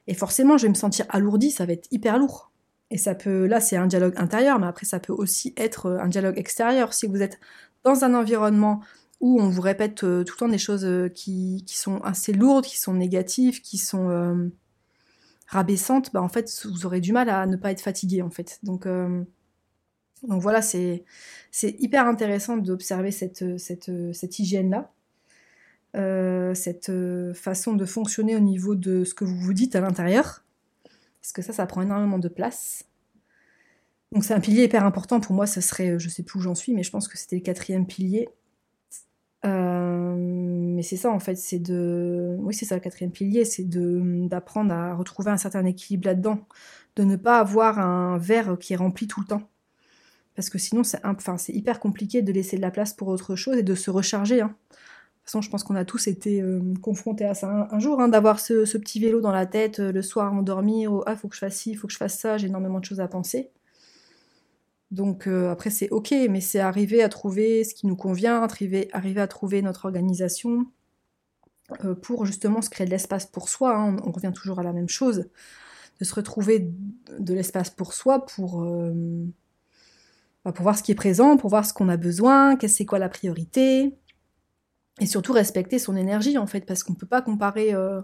Et 0.07 0.15
forcément, 0.15 0.57
je 0.59 0.65
vais 0.65 0.69
me 0.69 0.75
sentir 0.75 1.07
alourdi, 1.09 1.51
ça 1.51 1.67
va 1.67 1.73
être 1.73 1.89
hyper 1.91 2.19
lourd. 2.19 2.53
Et 2.93 2.99
ça 2.99 3.15
peut, 3.15 3.47
là 3.47 3.59
c'est 3.59 3.77
un 3.77 3.87
dialogue 3.87 4.13
intérieur, 4.19 4.59
mais 4.59 4.67
après 4.67 4.85
ça 4.85 5.01
peut 5.01 5.15
aussi 5.15 5.55
être 5.57 5.87
euh, 5.87 5.99
un 5.99 6.09
dialogue 6.09 6.39
extérieur. 6.39 6.93
Si 6.93 7.07
vous 7.07 7.23
êtes 7.23 7.41
dans 7.85 8.05
un 8.05 8.15
environnement 8.15 8.83
où 9.21 9.41
on 9.41 9.49
vous 9.49 9.63
répète 9.63 10.05
euh, 10.05 10.25
tout 10.25 10.35
le 10.35 10.39
temps 10.41 10.49
des 10.49 10.59
choses 10.59 10.85
euh, 10.85 11.09
qui, 11.09 11.65
sont 11.69 12.01
assez 12.03 12.35
lourdes, 12.35 12.67
qui 12.67 12.79
sont 12.79 12.93
négatives, 12.93 13.63
qui 13.63 13.79
sont 13.79 14.51
rabaissantes, 15.47 16.13
bah 16.13 16.21
en 16.21 16.29
fait 16.29 16.67
vous 16.71 16.85
aurez 16.85 17.01
du 17.01 17.15
mal 17.15 17.31
à 17.31 17.47
ne 17.47 17.57
pas 17.57 17.71
être 17.73 17.81
fatigué 17.81 18.21
en 18.21 18.31
fait. 18.31 18.59
Donc, 18.63 18.87
donc 20.23 20.41
voilà, 20.41 20.63
c'est 20.63 21.05
hyper 21.63 22.07
intéressant 22.07 22.57
d'observer 22.57 23.11
cette, 23.11 23.43
hygiène-là. 24.39 24.93
cette 26.55 26.93
façon 27.35 27.75
de 27.75 27.85
fonctionner 27.85 28.37
au 28.37 28.41
niveau 28.41 28.75
de 28.75 29.05
ce 29.05 29.15
que 29.15 29.25
vous 29.25 29.37
vous 29.37 29.55
dites 29.55 29.75
à 29.77 29.81
l'intérieur 29.81 30.43
parce 31.23 31.33
que 31.33 31.43
ça, 31.43 31.53
ça 31.53 31.67
prend 31.67 31.83
énormément 31.83 32.19
de 32.19 32.29
place. 32.29 32.85
Donc 34.11 34.25
c'est 34.25 34.35
un 34.35 34.41
pilier 34.41 34.65
hyper 34.65 34.85
important 34.85 35.21
pour 35.21 35.35
moi, 35.35 35.47
ce 35.47 35.61
serait, 35.61 35.99
je 35.99 36.09
sais 36.09 36.23
plus 36.23 36.41
où 36.41 36.43
j'en 36.43 36.55
suis, 36.55 36.75
mais 36.75 36.83
je 36.83 36.91
pense 36.91 37.09
que 37.09 37.17
c'était 37.17 37.37
le 37.37 37.43
quatrième 37.43 37.87
pilier. 37.87 38.29
Euh, 39.45 40.15
mais 40.19 40.83
c'est 40.83 40.97
ça 40.97 41.11
en 41.11 41.19
fait, 41.19 41.37
c'est 41.37 41.59
de, 41.59 42.37
oui 42.41 42.55
c'est 42.55 42.65
ça 42.65 42.77
le 42.77 42.81
quatrième 42.81 43.11
pilier, 43.11 43.45
c'est 43.45 43.69
d'apprendre 43.69 44.73
à 44.73 44.95
retrouver 44.95 45.31
un 45.31 45.37
certain 45.37 45.65
équilibre 45.65 46.07
là-dedans, 46.07 46.47
de 46.97 47.05
ne 47.05 47.17
pas 47.17 47.39
avoir 47.39 47.79
un 47.79 48.19
verre 48.19 48.57
qui 48.59 48.73
est 48.73 48.77
rempli 48.77 49.09
tout 49.09 49.21
le 49.21 49.27
temps, 49.27 49.49
parce 50.35 50.49
que 50.49 50.59
sinon 50.59 50.83
c'est, 50.85 51.01
hyper 51.53 51.81
compliqué 51.81 52.23
de 52.23 52.33
laisser 52.33 52.57
de 52.57 52.63
la 52.63 52.71
place 52.71 52.95
pour 52.95 53.09
autre 53.09 53.37
chose 53.37 53.57
et 53.57 53.63
de 53.63 53.75
se 53.75 53.91
recharger. 53.91 54.41
Hein. 54.41 54.55
De 55.23 55.27
toute 55.27 55.35
façon, 55.35 55.43
je 55.43 55.51
pense 55.51 55.63
qu'on 55.63 55.77
a 55.77 55.85
tous 55.85 56.09
été 56.09 56.43
euh, 56.43 56.61
confrontés 56.81 57.25
à 57.25 57.35
ça 57.35 57.69
un, 57.71 57.79
jour, 57.79 58.01
hein, 58.01 58.09
d'avoir 58.09 58.41
ce, 58.41 58.65
petit 58.77 58.99
vélo 58.99 59.21
dans 59.21 59.31
la 59.31 59.47
tête 59.47 59.79
euh, 59.79 59.93
le 59.93 60.03
soir 60.03 60.33
en 60.33 60.43
dormir, 60.43 60.93
oh, 60.93 61.05
ah, 61.07 61.17
faut 61.17 61.29
que 61.29 61.37
je 61.37 61.41
fasse 61.41 61.55
ci, 61.55 61.77
faut 61.77 61.87
que 61.87 61.93
je 61.93 61.99
fasse 61.99 62.19
ça, 62.19 62.39
j'ai 62.39 62.49
énormément 62.49 62.81
de 62.81 62.85
choses 62.85 62.99
à 62.99 63.07
penser. 63.07 63.51
Donc 64.91 65.29
euh, 65.29 65.51
après, 65.51 65.71
c'est 65.71 65.89
ok, 65.91 66.13
mais 66.29 66.41
c'est 66.41 66.59
arriver 66.59 67.05
à 67.05 67.09
trouver 67.09 67.63
ce 67.63 67.73
qui 67.73 67.87
nous 67.87 67.95
convient, 67.95 68.43
arriver, 68.43 68.91
à 68.93 69.27
trouver 69.29 69.63
notre 69.63 69.85
organisation 69.85 70.67
pour 72.03 72.27
justement 72.27 72.61
se 72.61 72.69
créer 72.69 72.87
de 72.87 72.91
l'espace 72.91 73.25
pour 73.25 73.49
soi. 73.49 73.77
Hein. 73.77 73.97
on, 74.05 74.11
revient 74.11 74.33
toujours 74.35 74.59
à 74.59 74.63
la 74.63 74.73
même 74.73 74.89
chose, 74.89 75.29
de 76.01 76.05
se 76.05 76.15
retrouver 76.15 76.69
de 77.19 77.33
l'espace 77.33 77.71
pour 77.71 77.95
soi 77.95 78.27
pour, 78.27 78.63
pour 80.51 80.63
voir 80.63 80.77
ce 80.77 80.83
qui 80.83 80.93
est 80.93 80.97
présent, 80.97 81.37
pour 81.37 81.51
voir 81.51 81.65
ce 81.65 81.73
qu'on 81.73 81.89
a 81.89 81.97
besoin, 81.97 82.57
qu'est-ce 82.57 82.77
c'est 82.77 82.87
quoi 82.87 82.99
la 82.99 83.09
priorité. 83.09 83.97
Et 85.01 85.07
surtout 85.07 85.33
respecter 85.33 85.79
son 85.79 85.97
énergie 85.97 86.37
en 86.37 86.47
fait 86.47 86.67
parce 86.67 86.83
qu'on 86.83 86.95
peut 86.95 87.07
pas 87.07 87.23
comparer 87.23 87.73
euh, 87.73 88.03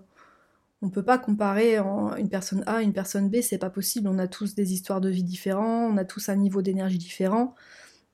on 0.80 0.88
peut 0.88 1.02
pas 1.02 1.18
comparer 1.18 1.76
une 1.76 2.28
personne 2.30 2.62
A 2.66 2.80
une 2.82 2.92
personne 2.92 3.28
B 3.28 3.36
c'est 3.42 3.58
pas 3.58 3.70
possible. 3.70 4.08
On 4.08 4.18
a 4.18 4.28
tous 4.28 4.54
des 4.54 4.72
histoires 4.72 5.00
de 5.00 5.08
vie 5.10 5.24
différents 5.24 5.86
on 5.86 5.96
a 5.96 6.04
tous 6.04 6.28
un 6.28 6.36
niveau 6.36 6.62
d'énergie 6.62 6.98
différent. 6.98 7.54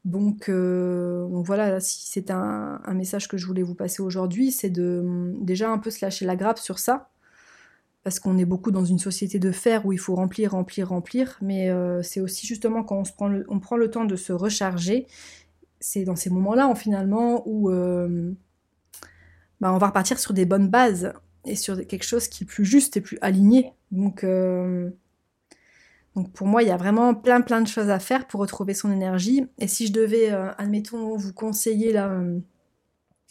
Donc, 0.05 0.51
euh, 0.51 1.27
voilà 1.31 1.81
si 1.81 2.07
c'est 2.07 2.31
un, 2.31 2.79
message 2.93 3.27
que 3.27 3.39
je 3.39 3.47
voulais 3.47 3.63
vous 3.63 3.75
passer 3.75 4.03
aujourd'hui 4.03 4.51
c'est 4.51 4.71
de 4.71 5.33
déjà 5.41 5.71
un 5.71 5.79
peu 5.79 5.91
se 5.91 6.05
lâcher 6.05 6.27
la 6.27 6.37
grappe 6.37 6.59
sur 6.59 6.79
ça 6.79 7.11
parce 8.05 8.21
qu'on 8.21 8.37
est 8.37 8.45
beaucoup 8.45 8.71
dans 8.71 8.85
une 8.85 8.99
société 8.99 9.39
de 9.39 9.51
fer 9.51 9.87
où 9.87 9.93
il 9.93 9.99
faut 9.99 10.15
remplir, 10.15 10.53
remplir, 10.53 10.91
remplir, 10.91 11.39
mais 11.41 11.71
euh, 11.71 12.03
c'est 12.03 12.21
aussi 12.21 12.47
justement 12.47 12.85
quand 12.85 12.99
on, 12.99 13.05
se 13.05 13.13
prend 13.13 13.29
le, 13.29 13.47
on 13.49 13.59
prend 13.59 13.79
le 13.79 13.91
temps 13.91 14.05
de 14.05 14.15
se 14.15 14.33
recharger, 14.33 15.07
c'est 15.81 16.05
dans 16.05 16.15
ces 16.15 16.29
moments-là, 16.29 16.73
finalement, 16.75 17.43
où 17.47 17.71
euh, 17.71 18.31
bah, 19.61 19.73
on 19.73 19.79
va 19.79 19.87
repartir 19.87 20.19
sur 20.19 20.35
des 20.35 20.45
bonnes 20.45 20.69
bases 20.69 21.15
et 21.47 21.57
sur 21.57 21.87
quelque 21.87 22.05
chose 22.05 22.29
qui 22.29 22.45
est 22.45 22.47
plus 22.47 22.67
juste 22.67 22.99
et 22.99 23.01
plus 23.01 23.19
aligné. 23.23 23.73
Donc, 23.91 24.23
euh, 24.23 24.91
donc 26.15 26.31
pour 26.33 26.47
moi, 26.47 26.63
il 26.63 26.69
y 26.69 26.73
a 26.73 26.77
vraiment 26.77 27.15
plein 27.15 27.41
plein 27.41 27.63
de 27.63 27.69
choses 27.69 27.89
à 27.89 27.99
faire 27.99 28.27
pour 28.27 28.41
retrouver 28.41 28.75
son 28.75 28.93
énergie. 28.93 29.47
Et 29.59 29.67
si 29.67 29.87
je 29.87 29.93
devais, 29.95 30.29
admettons, 30.59 31.17
vous 31.17 31.33
conseiller 31.33 31.93
là, 31.93 32.23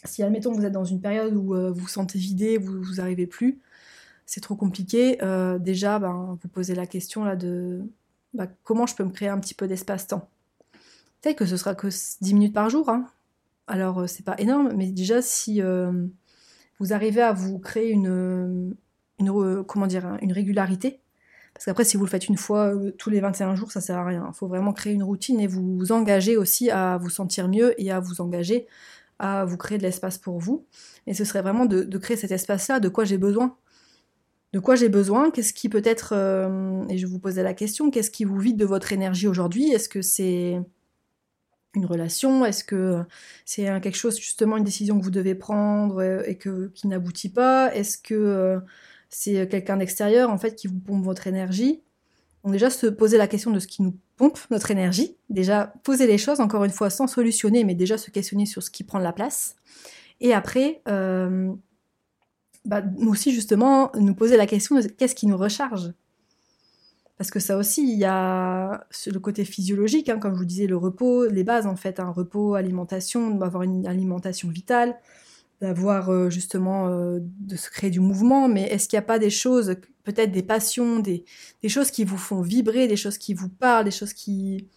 si 0.04 0.24
admettons 0.24 0.52
vous 0.52 0.64
êtes 0.64 0.72
dans 0.72 0.84
une 0.84 1.00
période 1.00 1.34
où 1.34 1.54
vous 1.54 1.74
vous 1.74 1.88
sentez 1.88 2.18
vidé, 2.18 2.58
vous 2.58 2.82
vous 2.82 3.26
plus, 3.30 3.60
c'est 4.26 4.40
trop 4.40 4.56
compliqué, 4.56 5.18
euh, 5.22 5.58
déjà, 5.58 5.98
ben, 5.98 6.38
vous 6.40 6.48
posez 6.48 6.74
la 6.74 6.86
question 6.86 7.24
là 7.24 7.36
de 7.36 7.82
bah, 8.32 8.46
comment 8.62 8.86
je 8.86 8.94
peux 8.94 9.04
me 9.04 9.10
créer 9.10 9.28
un 9.28 9.38
petit 9.38 9.54
peu 9.54 9.68
d'espace-temps. 9.68 10.28
Peut-être 11.20 11.36
que 11.36 11.46
ce 11.46 11.56
sera 11.56 11.74
que 11.74 11.88
10 11.88 12.34
minutes 12.34 12.54
par 12.54 12.70
jour, 12.70 12.88
hein. 12.88 13.06
alors 13.66 14.00
euh, 14.00 14.06
c'est 14.06 14.24
pas 14.24 14.36
énorme, 14.38 14.72
mais 14.74 14.90
déjà 14.90 15.22
si 15.22 15.62
euh, 15.62 16.06
vous 16.80 16.92
arrivez 16.92 17.22
à 17.22 17.32
vous 17.32 17.58
créer 17.58 17.90
une, 17.90 18.74
une, 19.18 20.32
régularité, 20.32 21.00
parce 21.52 21.66
qu'après 21.66 21.84
si 21.84 21.96
vous 21.96 22.04
le 22.04 22.10
faites 22.10 22.28
une 22.28 22.36
fois 22.36 22.72
tous 22.98 23.10
les 23.10 23.20
21 23.20 23.54
jours, 23.54 23.72
ça 23.72 23.80
sert 23.80 23.98
à 23.98 24.04
rien. 24.04 24.26
Il 24.28 24.34
faut 24.34 24.48
vraiment 24.48 24.72
créer 24.72 24.92
une 24.92 25.04
routine 25.04 25.38
et 25.38 25.46
vous, 25.46 25.92
engager 25.92 26.36
aussi 26.36 26.70
à 26.70 26.98
vous 26.98 27.10
sentir 27.10 27.48
mieux 27.48 27.80
et 27.80 27.92
à 27.92 28.00
vous 28.00 28.20
engager 28.20 28.66
à 29.20 29.44
vous 29.44 29.56
créer 29.56 29.78
de 29.78 29.84
l'espace 29.84 30.18
pour 30.18 30.40
vous. 30.40 30.66
Et 31.06 31.14
ce 31.14 31.24
serait 31.24 31.40
vraiment 31.40 31.66
de 31.66 31.98
créer 31.98 32.16
cet 32.16 32.32
espace-là, 32.32 32.80
de 32.80 32.88
quoi 32.88 33.04
j'ai 33.04 33.18
besoin 33.18 33.56
de 34.54 34.60
quoi 34.60 34.76
j'ai 34.76 34.88
besoin, 34.88 35.32
qu'est-ce 35.32 35.52
qui 35.52 35.68
peut 35.68 35.82
être, 35.84 36.12
euh, 36.12 36.86
et 36.88 36.96
je 36.96 37.08
vous 37.08 37.18
posais 37.18 37.42
la 37.42 37.54
question, 37.54 37.90
qu'est-ce 37.90 38.12
qui 38.12 38.22
vous 38.22 38.38
vide 38.38 38.56
de 38.56 38.64
votre 38.64 38.92
énergie 38.92 39.26
aujourd'hui? 39.26 39.72
Est-ce 39.72 39.88
que 39.88 40.00
c'est 40.00 40.62
une 41.74 41.84
relation? 41.84 42.44
Est-ce 42.44 42.62
que 42.62 43.02
c'est 43.44 43.64
quelque 43.80 43.96
chose, 43.96 44.16
justement, 44.16 44.56
une 44.56 44.62
décision 44.62 44.96
que 44.96 45.02
vous 45.02 45.10
devez 45.10 45.34
prendre 45.34 46.00
euh, 46.00 46.22
et 46.26 46.36
que, 46.36 46.68
qui 46.68 46.86
n'aboutit 46.86 47.30
pas? 47.30 47.74
Est-ce 47.74 47.98
que 47.98 48.14
euh, 48.14 48.60
c'est 49.10 49.48
quelqu'un 49.48 49.78
d'extérieur, 49.78 50.30
en 50.30 50.38
fait, 50.38 50.54
qui 50.54 50.68
vous 50.68 50.78
pompe 50.78 51.04
votre 51.04 51.26
énergie? 51.26 51.82
Donc 52.44 52.52
déjà, 52.52 52.70
se 52.70 52.86
poser 52.86 53.18
la 53.18 53.26
question 53.26 53.50
de 53.50 53.58
ce 53.58 53.66
qui 53.66 53.82
nous 53.82 53.98
pompe 54.16 54.38
notre 54.52 54.70
énergie. 54.70 55.16
Déjà, 55.30 55.74
poser 55.82 56.06
les 56.06 56.18
choses, 56.18 56.38
encore 56.38 56.62
une 56.62 56.70
fois, 56.70 56.90
sans 56.90 57.08
solutionner, 57.08 57.64
mais 57.64 57.74
déjà 57.74 57.98
se 57.98 58.12
questionner 58.12 58.46
sur 58.46 58.62
ce 58.62 58.70
qui 58.70 58.84
prend 58.84 59.00
la 59.00 59.12
place. 59.12 59.56
Et 60.20 60.32
après, 60.32 60.80
bah, 62.64 62.82
nous 62.98 63.10
aussi 63.10 63.32
justement 63.32 63.90
nous 63.94 64.14
poser 64.14 64.36
la 64.36 64.46
question 64.46 64.80
qu'est-ce 64.96 65.14
qui 65.14 65.26
nous 65.26 65.36
recharge. 65.36 65.92
Parce 67.16 67.30
que 67.30 67.38
ça 67.38 67.56
aussi, 67.56 67.82
il 67.82 67.98
y 67.98 68.04
a 68.04 68.86
le 69.06 69.18
côté 69.20 69.44
physiologique, 69.44 70.08
hein, 70.08 70.18
comme 70.18 70.34
je 70.34 70.38
vous 70.38 70.44
disais, 70.44 70.66
le 70.66 70.76
repos, 70.76 71.26
les 71.26 71.44
bases 71.44 71.66
en 71.66 71.76
fait, 71.76 72.00
un 72.00 72.10
repos, 72.10 72.54
alimentation, 72.54 73.30
d'avoir 73.30 73.62
une 73.62 73.86
alimentation 73.86 74.48
vitale, 74.48 74.98
d'avoir 75.60 76.10
euh, 76.10 76.28
justement 76.28 76.88
euh, 76.88 77.20
de 77.22 77.56
se 77.56 77.70
créer 77.70 77.90
du 77.90 78.00
mouvement. 78.00 78.48
Mais 78.48 78.62
est-ce 78.62 78.88
qu'il 78.88 78.96
n'y 78.96 79.04
a 79.04 79.06
pas 79.06 79.20
des 79.20 79.30
choses, 79.30 79.76
peut-être 80.02 80.32
des 80.32 80.42
passions, 80.42 80.98
des, 80.98 81.24
des, 81.62 81.68
choses 81.68 81.92
qui 81.92 82.04
vous 82.04 82.18
font 82.18 82.40
vibrer, 82.40 82.88
des 82.88 82.96
choses 82.96 83.18
qui 83.18 83.32
vous 83.32 83.48
parlent, 83.48 83.84
des 83.84 83.90
choses 83.92 84.12
qui 84.12 84.68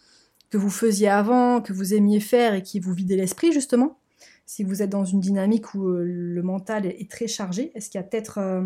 que 0.50 0.58
vous 0.58 0.70
faisiez 0.70 1.10
avant, 1.10 1.62
que 1.62 1.74
vous 1.74 1.94
aimiez 1.94 2.22
faire 2.22 2.54
et 2.54 2.62
qui 2.62 2.80
vous 2.80 2.94
vidaient 2.94 3.18
l'esprit 3.18 3.52
justement? 3.52 3.98
Si 4.48 4.64
vous 4.64 4.82
êtes 4.82 4.90
dans 4.90 5.04
une 5.04 5.20
dynamique 5.20 5.76
où 5.76 5.90
euh, 5.90 6.04
le 6.06 6.42
mental 6.42 6.86
est 6.86 7.12
très 7.12 7.28
chargé, 7.28 7.72
est-ce 7.76 7.90
qu'il 7.90 8.00
y 8.00 8.04
a 8.04 8.08
peut-être 8.08 8.38
euh, 8.40 8.66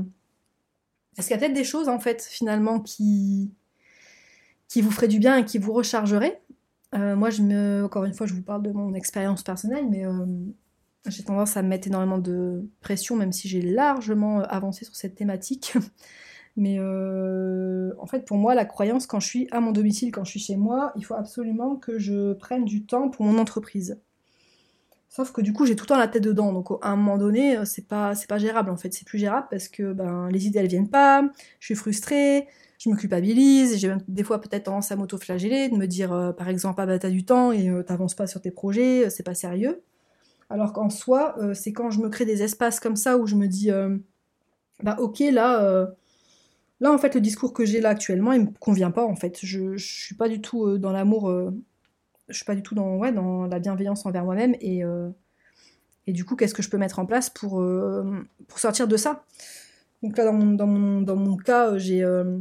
est-ce 1.18 1.28
qu'il 1.28 1.36
y 1.36 1.38
a 1.38 1.40
peut-être 1.40 1.56
des 1.56 1.66
choses 1.66 1.90
en 1.90 2.00
fait 2.00 2.22
finalement 2.24 2.80
qui 2.80 3.52
vous 4.78 4.92
feraient 4.92 5.10
du 5.10 5.20
bien 5.20 5.38
et 5.38 5.44
qui 5.44 5.58
vous 5.58 5.74
rechargeraient? 5.74 6.40
Euh, 6.94 7.16
Moi, 7.16 7.32
je 7.32 7.42
me 7.42 7.84
encore 7.84 8.06
une 8.06 8.14
fois, 8.14 8.28
je 8.28 8.34
vous 8.36 8.44
parle 8.44 8.62
de 8.62 8.72
mon 8.72 8.94
expérience 8.94 9.42
personnelle, 9.44 9.88
mais 9.90 10.04
j'ai 11.08 11.24
tendance 11.24 11.58
à 11.58 11.64
me 11.64 11.68
mettre 11.68 11.88
énormément 11.88 12.20
de 12.20 12.64
pression, 12.80 13.16
même 13.16 13.32
si 13.32 13.50
j'ai 13.50 13.62
largement 13.62 14.42
avancé 14.42 14.86
sur 14.86 14.96
cette 14.96 15.16
thématique. 15.16 15.74
Mais 16.58 16.80
en 16.82 18.06
fait, 18.08 18.26
pour 18.26 18.38
moi, 18.38 18.56
la 18.56 18.66
croyance, 18.66 19.08
quand 19.08 19.20
je 19.22 19.28
suis 19.28 19.48
à 19.52 19.62
mon 19.62 19.72
domicile, 19.72 20.12
quand 20.12 20.26
je 20.26 20.32
suis 20.32 20.40
chez 20.40 20.58
moi, 20.58 20.92
il 20.96 21.06
faut 21.06 21.16
absolument 21.16 21.78
que 21.78 21.98
je 21.98 22.34
prenne 22.34 22.66
du 22.66 22.86
temps 22.86 23.10
pour 23.10 23.26
mon 23.26 23.40
entreprise. 23.40 24.00
Sauf 25.14 25.34
que 25.34 25.42
du 25.42 25.52
coup, 25.52 25.66
j'ai 25.66 25.76
tout 25.76 25.84
le 25.84 25.88
temps 25.90 25.98
la 25.98 26.08
tête 26.08 26.24
dedans. 26.24 26.54
Donc, 26.54 26.70
à 26.82 26.88
un 26.90 26.96
moment 26.96 27.18
donné, 27.18 27.58
euh, 27.58 27.66
c'est 27.66 27.86
pas, 27.86 28.16
c'est 28.16 28.30
pas 28.30 28.38
gérable 28.38 28.70
en 28.70 28.78
fait. 28.78 28.94
C'est 28.94 29.06
plus 29.06 29.20
gérable 29.20 29.48
parce 29.52 29.68
que 29.68 29.92
ben, 29.92 30.30
les 30.30 30.48
idées 30.48 30.60
elles 30.60 30.70
viennent 30.70 30.90
pas, 30.90 31.22
je 31.60 31.66
suis 31.66 31.76
frustrée, 31.76 32.48
je 32.80 32.90
me 32.90 32.96
culpabilise, 32.96 33.78
j'ai 33.78 33.94
des 34.08 34.24
fois 34.24 34.40
peut-être 34.40 34.64
tendance 34.64 34.90
à 34.90 34.96
m'auto-flageller, 34.96 35.68
de 35.68 35.76
me 35.76 35.86
dire 35.86 36.14
euh, 36.14 36.32
par 36.32 36.48
exemple, 36.48 36.80
ah 36.82 36.86
bah 36.86 36.98
du 36.98 37.26
temps 37.26 37.52
et 37.52 37.70
euh, 37.70 37.84
t'avances 37.84 38.16
pas 38.16 38.26
sur 38.26 38.40
tes 38.40 38.52
projets, 38.52 39.10
c'est 39.10 39.24
pas 39.24 39.36
sérieux. 39.36 39.82
Alors 40.50 40.72
qu'en 40.72 40.90
soi, 40.90 41.36
c'est 41.54 41.74
quand 41.74 41.92
je 41.92 42.00
me 42.00 42.10
crée 42.10 42.26
des 42.26 42.44
espaces 42.44 42.80
comme 42.80 42.98
ça 42.98 43.18
où 43.18 43.26
je 43.26 43.36
me 43.36 43.48
dis, 43.48 43.70
bah 44.84 44.98
ok, 45.00 45.20
là. 45.32 45.88
Là, 46.82 46.92
en 46.92 46.98
fait, 46.98 47.16
le 47.16 47.22
discours 47.22 47.54
que 47.54 47.64
j'ai 47.64 47.80
là 47.80 47.90
actuellement, 47.90 48.34
il 48.34 48.42
me 48.42 48.52
convient 48.60 48.92
pas, 48.92 49.06
en 49.06 49.16
fait. 49.16 49.38
Je, 49.44 49.78
je 49.78 49.86
suis 49.86 50.16
pas 50.16 50.28
du 50.28 50.42
tout 50.42 50.78
dans 50.78 50.92
l'amour 50.92 51.32
je 52.32 52.38
suis 52.38 52.46
pas 52.46 52.56
du 52.56 52.64
tout 52.64 52.76
dans, 52.76 52.98
ouais, 52.98 53.12
dans 53.12 53.46
la 53.46 53.60
bienveillance 53.60 54.06
envers 54.06 54.24
moi-même 54.24 54.56
et, 54.62 54.84
euh, 54.84 55.10
et 56.08 56.14
du 56.14 56.26
coup, 56.26 56.36
qu'est-ce 56.36 56.54
que 56.54 56.64
je 56.64 56.70
peux 56.70 56.78
mettre 56.78 57.00
en 57.00 57.06
place 57.06 57.30
pour, 57.30 57.62
euh, 57.62 58.26
pour 58.48 58.60
sortir 58.60 58.88
de 58.88 58.98
ça? 58.98 59.24
Donc 60.04 60.18
là, 60.18 60.26
dans 60.26 60.34
mon, 60.34 60.52
dans 60.54 61.02
dans 61.02 61.16
mon 61.16 61.38
cas, 61.38 61.78
j'ai 61.78 62.04
euh, 62.04 62.40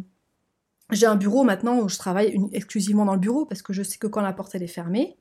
j'ai 0.90 1.06
un 1.06 1.16
bureau 1.16 1.44
maintenant 1.44 1.78
où 1.80 1.88
je 1.88 1.98
travaille 1.98 2.38
exclusivement 2.52 3.04
dans 3.04 3.14
le 3.14 3.20
bureau 3.20 3.44
parce 3.44 3.62
que 3.62 3.72
je 3.72 3.82
sais 3.82 3.98
que 3.98 4.06
quand 4.06 4.22
la 4.22 4.32
porte 4.32 4.54
elle 4.54 4.62
est 4.62 4.66
fermée, 4.66 5.16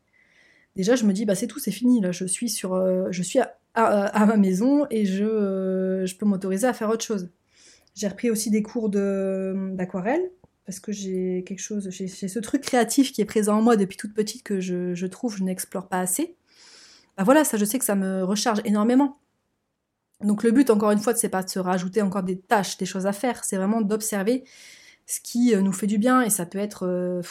déjà 0.75 0.95
je 0.95 1.05
me 1.05 1.13
dis 1.13 1.25
bah 1.25 1.35
c'est 1.35 1.47
tout, 1.47 1.59
c'est 1.59 1.71
fini 1.71 1.99
là, 2.01 2.11
je 2.11 2.25
suis 2.25 2.49
sur, 2.49 3.11
je 3.11 3.23
suis 3.23 3.39
à, 3.39 3.55
à, 3.73 4.25
ma 4.25 4.37
maison 4.37 4.87
et 4.89 5.05
je, 5.05 6.03
je 6.05 6.15
peux 6.15 6.25
m'autoriser 6.25 6.65
à 6.65 6.73
faire 6.73 6.89
autre 6.89 7.03
chose. 7.03 7.29
J'ai 7.95 8.07
repris 8.07 8.31
aussi 8.31 8.49
des 8.49 8.63
cours 8.63 8.89
d'aquarelle 8.89 10.31
parce 10.69 10.79
que 10.79 10.91
j'ai 10.91 11.43
quelque 11.47 11.61
chose, 11.61 11.89
j'ai 11.89 12.07
ce 12.07 12.37
truc 12.37 12.61
créatif 12.61 13.11
qui 13.11 13.21
est 13.21 13.25
présent 13.25 13.57
en 13.57 13.61
moi 13.63 13.75
depuis 13.75 13.97
toute 13.97 14.13
petite 14.13 14.43
que 14.43 14.59
je, 14.59 15.05
trouve 15.07 15.35
je 15.35 15.43
n'explore 15.43 15.87
pas 15.87 15.99
assez. 15.99 16.35
Bah 17.17 17.23
voilà, 17.23 17.43
ça 17.43 17.57
je 17.57 17.65
sais 17.65 17.79
que 17.79 17.85
ça 17.85 17.95
me 17.95 18.23
recharge 18.23 18.61
énormément. 18.65 19.17
Donc 20.21 20.43
le 20.43 20.51
but, 20.51 20.69
encore 20.69 20.91
une 20.91 20.99
fois, 20.99 21.15
c'est 21.15 21.27
pas 21.27 21.41
de 21.41 21.49
se 21.49 21.57
rajouter 21.57 22.03
encore 22.03 22.21
des 22.21 22.37
tâches, 22.37 22.77
des 22.77 22.85
choses 22.85 23.07
à 23.07 23.13
faire, 23.13 23.43
c'est 23.45 23.57
vraiment 23.57 23.81
d'observer 23.81 24.43
ce 25.07 25.19
qui 25.21 25.55
euh, 25.55 25.61
nous 25.61 25.71
fait 25.71 25.87
du 25.87 25.97
bien 25.97 26.21
et 26.21 26.29
ça 26.29 26.45
peut 26.45 26.59
être. 26.59 26.85
Euh, 26.85 27.23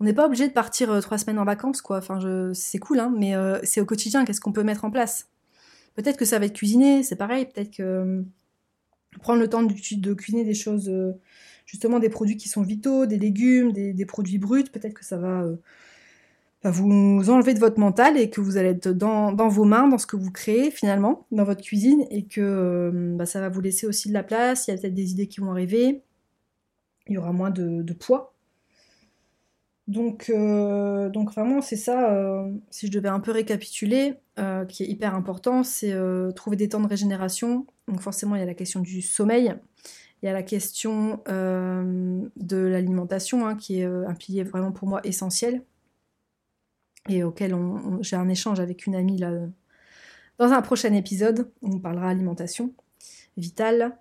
on 0.00 0.04
n'est 0.04 0.14
pas 0.14 0.24
obligé 0.24 0.48
de 0.48 0.54
partir 0.54 0.90
euh, 0.90 1.00
trois 1.02 1.18
semaines 1.18 1.38
en 1.38 1.44
vacances, 1.44 1.82
quoi. 1.82 1.98
Enfin, 1.98 2.18
c'est 2.54 2.78
cool, 2.78 2.98
hein, 2.98 3.12
mais 3.14 3.34
c'est 3.62 3.82
au 3.82 3.86
quotidien. 3.86 4.24
Qu'est-ce 4.24 4.40
qu'on 4.40 4.52
peut 4.52 4.64
mettre 4.64 4.86
en 4.86 4.90
place? 4.90 5.28
Peut-être 5.96 6.16
que 6.16 6.24
ça 6.24 6.38
va 6.38 6.46
être 6.46 6.54
cuisiner, 6.54 7.02
c'est 7.02 7.16
pareil. 7.16 7.44
Peut-être 7.44 7.76
que 7.76 8.24
prendre 9.20 9.38
le 9.38 9.50
temps 9.50 9.62
de 9.62 10.14
cuisiner 10.14 10.44
des 10.44 10.54
choses 10.54 10.90
justement 11.70 12.00
des 12.00 12.08
produits 12.08 12.36
qui 12.36 12.48
sont 12.48 12.62
vitaux, 12.62 13.06
des 13.06 13.16
légumes, 13.16 13.72
des, 13.72 14.04
produits 14.04 14.38
bruts, 14.38 14.64
peut-être 14.64 14.94
que 14.94 15.04
ça 15.04 15.18
va, 15.18 15.42
euh, 15.42 15.56
vous 16.64 17.30
enlever 17.30 17.54
de 17.54 17.60
votre 17.60 17.78
mental 17.78 18.18
et 18.18 18.28
que 18.28 18.40
vous 18.40 18.56
allez 18.56 18.70
être 18.70 18.88
dans, 18.88 19.32
vos 19.48 19.64
mains, 19.64 19.86
dans 19.86 19.96
ce 19.96 20.06
que 20.08 20.16
vous 20.16 20.32
créez 20.32 20.72
finalement, 20.72 21.26
dans 21.30 21.44
votre 21.44 21.62
cuisine, 21.62 22.06
et 22.10 22.24
que 22.24 22.40
euh, 22.40 22.90
bah, 23.16 23.24
ça 23.24 23.40
va 23.40 23.48
vous 23.48 23.60
laisser 23.60 23.86
aussi 23.86 24.08
de 24.08 24.14
la 24.14 24.24
place, 24.24 24.66
il 24.66 24.72
y 24.72 24.74
a 24.74 24.78
peut-être 24.78 24.94
des 24.94 25.12
idées 25.12 25.28
qui 25.28 25.38
vont 25.38 25.52
arriver, 25.52 26.02
il 27.06 27.14
y 27.14 27.18
aura 27.18 27.32
moins 27.32 27.50
de, 27.50 27.92
poids. 27.92 28.34
Donc, 29.86 30.28
euh, 30.28 31.08
donc 31.08 31.32
vraiment, 31.32 31.60
c'est 31.60 31.76
ça, 31.76 32.44
si 32.70 32.88
je 32.88 32.92
devais 32.92 33.08
un 33.08 33.20
peu 33.20 33.30
récapituler, 33.30 34.14
qui 34.68 34.82
est 34.82 34.86
hyper 34.86 35.14
important, 35.14 35.62
c'est 35.62 35.94
trouver 36.34 36.56
des 36.56 36.68
temps 36.68 36.80
de 36.80 36.88
régénération. 36.88 37.66
Donc 37.86 38.00
forcément, 38.00 38.34
il 38.34 38.40
y 38.40 38.42
a 38.42 38.46
la 38.46 38.54
question 38.54 38.80
du 38.80 39.02
sommeil, 39.02 39.54
il 40.22 40.26
y 40.26 40.28
a 40.28 40.32
la 40.32 40.42
question 40.42 41.22
euh, 41.28 42.22
de 42.36 42.56
l'alimentation, 42.56 43.46
hein, 43.46 43.56
qui 43.56 43.80
est 43.80 43.86
euh, 43.86 44.06
un 44.06 44.14
pilier 44.14 44.42
vraiment 44.42 44.72
pour 44.72 44.86
moi 44.86 45.00
essentiel, 45.04 45.62
et 47.08 47.22
auquel 47.22 47.56
j'ai 48.00 48.16
un 48.16 48.28
échange 48.28 48.60
avec 48.60 48.86
une 48.86 48.94
amie 48.94 49.16
là, 49.16 49.32
dans 50.38 50.52
un 50.52 50.62
prochain 50.62 50.92
épisode, 50.92 51.50
on 51.62 51.78
parlera 51.78 52.08
alimentation 52.08 52.74
vitale. 53.36 53.98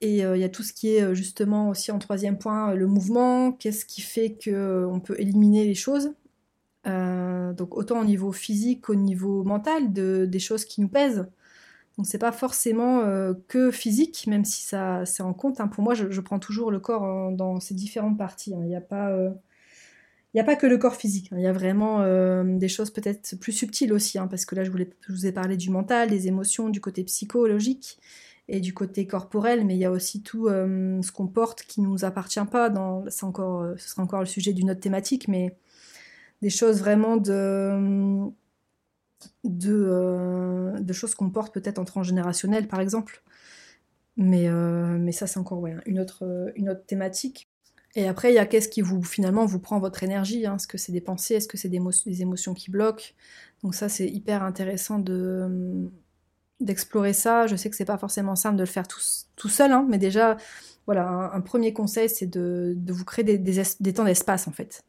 Et 0.00 0.24
euh, 0.24 0.36
il 0.36 0.40
y 0.40 0.44
a 0.44 0.48
tout 0.48 0.62
ce 0.62 0.72
qui 0.72 0.96
est 0.96 1.14
justement 1.14 1.68
aussi 1.68 1.92
en 1.92 1.98
troisième 1.98 2.38
point, 2.38 2.74
le 2.74 2.86
mouvement, 2.86 3.52
qu'est-ce 3.52 3.84
qui 3.84 4.00
fait 4.00 4.38
qu'on 4.42 5.00
peut 5.00 5.16
éliminer 5.18 5.64
les 5.64 5.74
choses? 5.74 6.12
donc 6.86 7.76
autant 7.76 8.00
au 8.00 8.04
niveau 8.04 8.32
physique 8.32 8.86
qu'au 8.86 8.94
niveau 8.94 9.44
mental, 9.44 9.92
de, 9.92 10.24
des 10.24 10.38
choses 10.38 10.64
qui 10.64 10.80
nous 10.80 10.88
pèsent. 10.88 11.26
Donc 12.00 12.06
c'est 12.06 12.16
pas 12.16 12.32
forcément 12.32 13.00
euh, 13.00 13.34
que 13.46 13.70
physique, 13.70 14.26
même 14.26 14.46
si 14.46 14.62
ça 14.62 15.04
c'est 15.04 15.22
en 15.22 15.34
compte. 15.34 15.60
Hein. 15.60 15.68
Pour 15.68 15.84
moi, 15.84 15.92
je, 15.92 16.20
prends 16.22 16.38
toujours 16.38 16.70
le 16.70 16.80
corps 16.80 17.30
dans 17.30 17.60
ses 17.60 17.74
différentes 17.74 18.16
parties. 18.16 18.54
Hein. 18.54 18.60
Il 18.62 18.68
n'y 18.68 18.74
a 18.74 18.80
pas 18.80 19.10
euh, 19.10 19.28
a 20.34 20.42
pas 20.42 20.56
que 20.56 20.66
le 20.66 20.78
corps 20.78 20.96
physique. 20.96 21.28
Hein. 21.30 21.36
Il 21.36 21.42
y 21.42 21.46
a 21.46 21.52
vraiment 21.52 22.00
euh, 22.00 22.56
des 22.56 22.68
choses 22.68 22.90
peut-être 22.90 23.38
plus 23.38 23.52
subtiles 23.52 23.92
aussi, 23.92 24.16
parce 24.30 24.46
que 24.46 24.54
là 24.54 24.64
je, 24.64 24.70
vous 24.70 25.26
ai 25.26 25.32
parlé 25.32 25.58
du 25.58 25.68
mental, 25.68 26.08
des 26.08 26.26
émotions, 26.26 26.70
du 26.70 26.80
côté 26.80 27.04
psychologique. 27.04 27.98
et 28.48 28.60
du 28.60 28.72
côté 28.72 29.06
corporel, 29.06 29.66
mais 29.66 29.74
il 29.74 29.80
y 29.80 29.84
a 29.84 29.90
aussi 29.90 30.22
tout 30.22 30.48
ce 30.48 31.12
qu'on 31.12 31.26
porte 31.26 31.64
qui 31.64 31.82
ne 31.82 31.86
nous 31.86 32.06
appartient 32.06 32.40
pas. 32.50 32.70
Encore, 33.20 33.74
ce 33.76 33.88
sera 33.90 34.02
encore 34.02 34.20
le 34.20 34.26
sujet 34.26 34.54
d'une 34.54 34.70
autre 34.70 34.80
thématique, 34.80 35.28
mais 35.28 35.54
des 36.40 36.48
choses 36.48 36.78
vraiment 36.78 37.18
de, 37.18 38.32
de, 39.44 40.74
de 40.78 40.92
choses 40.92 41.14
qu'on 41.14 41.30
porte 41.30 41.52
peut-être 41.54 41.78
en 41.78 41.84
transgénérationnel, 41.84 42.68
par 42.68 42.80
exemple. 42.80 43.22
Mais, 44.16 44.50
mais 44.50 45.12
ça, 45.12 45.26
c'est 45.26 45.38
encore 45.38 45.60
ouais, 45.60 45.76
une, 45.86 46.00
autre, 46.00 46.52
une 46.56 46.68
autre 46.68 46.84
thématique. 46.86 47.48
Et 47.96 48.06
après, 48.06 48.32
il 48.32 48.36
y 48.36 48.38
a 48.38 48.46
qu'est-ce 48.46 48.68
qui 48.68 48.82
vous 48.82 49.02
finalement 49.02 49.46
vous 49.46 49.58
prend 49.58 49.80
votre 49.80 50.02
énergie. 50.02 50.46
Hein. 50.46 50.56
Est-ce 50.56 50.68
que 50.68 50.78
c'est 50.78 50.92
des 50.92 51.00
pensées 51.00 51.34
Est-ce 51.34 51.48
que 51.48 51.56
c'est 51.56 51.68
des, 51.68 51.80
des, 52.06 52.22
émotions 52.22 52.54
qui 52.54 52.70
bloquent? 52.70 53.14
Donc 53.62 53.74
ça, 53.74 53.88
c'est 53.88 54.08
hyper 54.08 54.42
intéressant 54.42 54.98
de 54.98 55.90
d'explorer 56.60 57.14
ça. 57.14 57.46
Je 57.46 57.56
sais 57.56 57.70
que 57.70 57.76
c'est 57.76 57.86
pas 57.86 57.98
forcément 57.98 58.36
simple 58.36 58.56
de 58.56 58.62
le 58.62 58.66
faire 58.66 58.86
tout, 58.86 59.00
tout 59.34 59.48
seul, 59.48 59.72
hein, 59.72 59.86
mais 59.88 59.96
déjà, 59.98 60.36
voilà, 60.86 61.30
un, 61.32 61.40
premier 61.40 61.72
conseil, 61.72 62.08
c'est 62.10 62.26
de, 62.26 62.74
de, 62.76 62.92
vous 62.92 63.04
créer 63.04 63.24
des, 63.24 63.38
des, 63.38 63.92
temps 63.94 64.04
d'espace 64.04 64.46
en 64.46 64.52
fait, 64.52 64.82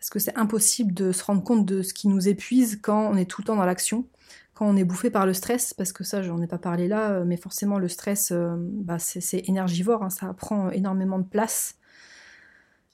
parce 0.00 0.10
que 0.10 0.18
c'est 0.18 0.36
impossible 0.36 0.92
de 0.92 1.12
se 1.12 1.22
rendre 1.22 1.44
compte 1.44 1.64
de 1.64 1.82
ce 1.82 1.94
qui 1.94 2.08
nous 2.08 2.28
épuise 2.28 2.80
quand 2.82 3.10
on 3.12 3.16
est 3.16 3.26
tout 3.26 3.42
le 3.42 3.46
temps 3.46 3.56
dans 3.56 3.66
l'action, 3.66 4.06
quand 4.54 4.66
on 4.66 4.76
est 4.76 4.84
bouffé 4.84 5.10
par 5.10 5.26
le 5.26 5.34
stress, 5.34 5.74
parce 5.74 5.92
que 5.92 6.02
ça, 6.04 6.22
j'en 6.22 6.40
ai 6.42 6.46
pas 6.46 6.58
parlé 6.58 6.88
là, 6.88 7.22
mais 7.24 7.36
forcément 7.36 7.78
le 7.78 7.88
stress, 7.88 8.32
euh, 8.32 8.56
bah, 8.58 8.98
c'est 8.98 9.48
énergivore, 9.48 10.02
hein, 10.02 10.10
ça 10.10 10.32
prend 10.34 10.70
énormément 10.70 11.18
de 11.18 11.26
place. 11.26 11.76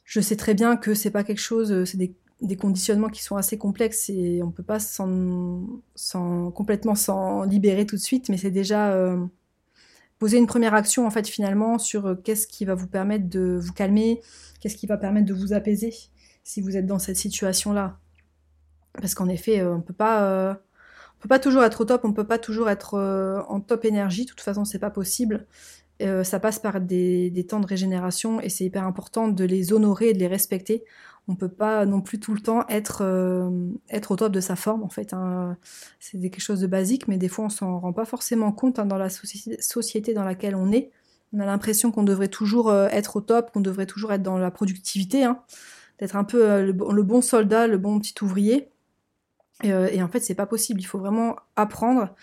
Je 0.06 0.20
sais 0.20 0.36
très 0.36 0.54
bien 0.54 0.76
que 0.76 0.94
c'est 0.94 1.10
pas 1.10 1.24
quelque 1.24 1.40
chose, 1.40 1.72
euh, 1.72 1.84
c'est 1.84 1.98
des, 1.98 2.56
conditionnements 2.56 3.08
qui 3.08 3.22
sont 3.22 3.36
assez 3.36 3.58
complexes 3.58 4.08
et 4.08 4.40
on 4.42 4.52
peut 4.52 4.62
pas 4.62 4.78
s'en, 4.78 5.80
complètement 6.54 6.94
s'en 6.94 7.42
libérer 7.42 7.86
tout 7.86 7.96
de 7.96 8.00
suite, 8.00 8.28
mais 8.28 8.36
c'est 8.36 8.52
déjà 8.52 8.92
euh, 8.92 9.26
poser 10.20 10.38
une 10.38 10.46
première 10.46 10.74
action 10.74 11.06
en 11.06 11.10
fait 11.10 11.26
finalement 11.26 11.78
sur 11.78 12.06
euh, 12.06 12.14
qu'est-ce 12.14 12.46
qui 12.46 12.64
va 12.64 12.74
vous 12.74 12.86
permettre 12.86 13.28
de 13.28 13.58
vous 13.60 13.72
calmer, 13.72 14.20
qu'est-ce 14.60 14.76
qui 14.76 14.86
va 14.86 14.96
permettre 14.96 15.26
de 15.26 15.34
vous 15.34 15.52
apaiser 15.52 15.92
si 16.46 16.60
vous 16.60 16.76
êtes 16.76 16.86
dans 16.86 16.98
cette 16.98 17.16
situation-là. 17.16 17.98
Parce 18.94 19.14
qu'en 19.14 19.28
effet, 19.28 19.62
on 19.62 19.80
peut 19.80 19.92
pas, 19.92 20.56
on 21.18 21.20
peut 21.20 21.28
pas 21.28 21.38
toujours 21.38 21.64
être 21.64 21.80
au 21.82 21.84
top, 21.84 22.04
on 22.04 22.12
peut 22.12 22.26
pas 22.26 22.38
toujours 22.38 22.70
être 22.70 22.94
en 23.48 23.60
top 23.60 23.84
énergie. 23.84 24.24
De 24.24 24.30
toute 24.30 24.40
façon, 24.40 24.64
c'est 24.64 24.78
pas 24.78 24.90
possible. 24.90 25.46
Euh, 26.02 26.24
ça 26.24 26.40
passe 26.40 26.58
par 26.58 26.80
des, 26.80 27.46
temps 27.48 27.60
de 27.60 27.66
régénération 27.66 28.40
et 28.40 28.50
c'est 28.50 28.64
hyper 28.64 28.84
important 28.84 29.28
de 29.28 29.44
les 29.44 29.72
honorer 29.72 30.10
et 30.10 30.12
de 30.12 30.18
les 30.18 30.26
respecter. 30.26 30.84
On 31.28 31.34
peut 31.34 31.48
pas 31.48 31.86
non 31.86 32.00
plus 32.02 32.20
tout 32.20 32.34
le 32.34 32.40
temps 32.40 32.66
être, 32.68 33.02
euh, 33.02 33.50
être 33.88 34.12
au 34.12 34.16
top 34.16 34.32
de 34.32 34.40
sa 34.40 34.56
forme 34.56 34.82
en 34.82 34.88
fait. 34.88 35.12
Hein. 35.14 35.56
C'est 35.98 36.20
quelque 36.20 36.40
chose 36.40 36.60
de 36.60 36.66
basique, 36.66 37.08
mais 37.08 37.16
des 37.16 37.28
fois 37.28 37.46
on 37.46 37.48
s'en 37.48 37.78
rend 37.78 37.92
pas 37.92 38.04
forcément 38.04 38.52
compte 38.52 38.78
hein, 38.78 38.86
dans 38.86 38.98
la 38.98 39.08
société 39.08 40.14
dans 40.14 40.24
laquelle 40.24 40.54
on 40.54 40.70
est. 40.70 40.90
On 41.32 41.40
a 41.40 41.46
l'impression 41.46 41.90
qu'on 41.90 42.04
devrait 42.04 42.28
toujours 42.28 42.68
euh, 42.68 42.88
être 42.90 43.16
au 43.16 43.20
top, 43.20 43.50
qu'on 43.52 43.60
devrait 43.60 43.86
toujours 43.86 44.12
être 44.12 44.22
dans 44.22 44.38
la 44.38 44.50
productivité, 44.50 45.24
hein. 45.24 45.42
D'être 45.98 46.16
un 46.16 46.24
peu 46.24 46.62
le, 46.62 46.72
bon 47.02 47.20
soldat, 47.20 47.66
le 47.66 47.78
bon 47.78 47.98
petit 48.00 48.14
ouvrier. 48.22 48.68
Et, 49.62 49.68
et 49.68 50.02
en 50.02 50.08
fait, 50.08 50.20
c'est 50.20 50.34
pas 50.34 50.46
possible. 50.46 50.80
Il 50.80 50.84
faut 50.84 50.98
vraiment 50.98 51.36
apprendre 51.56 52.14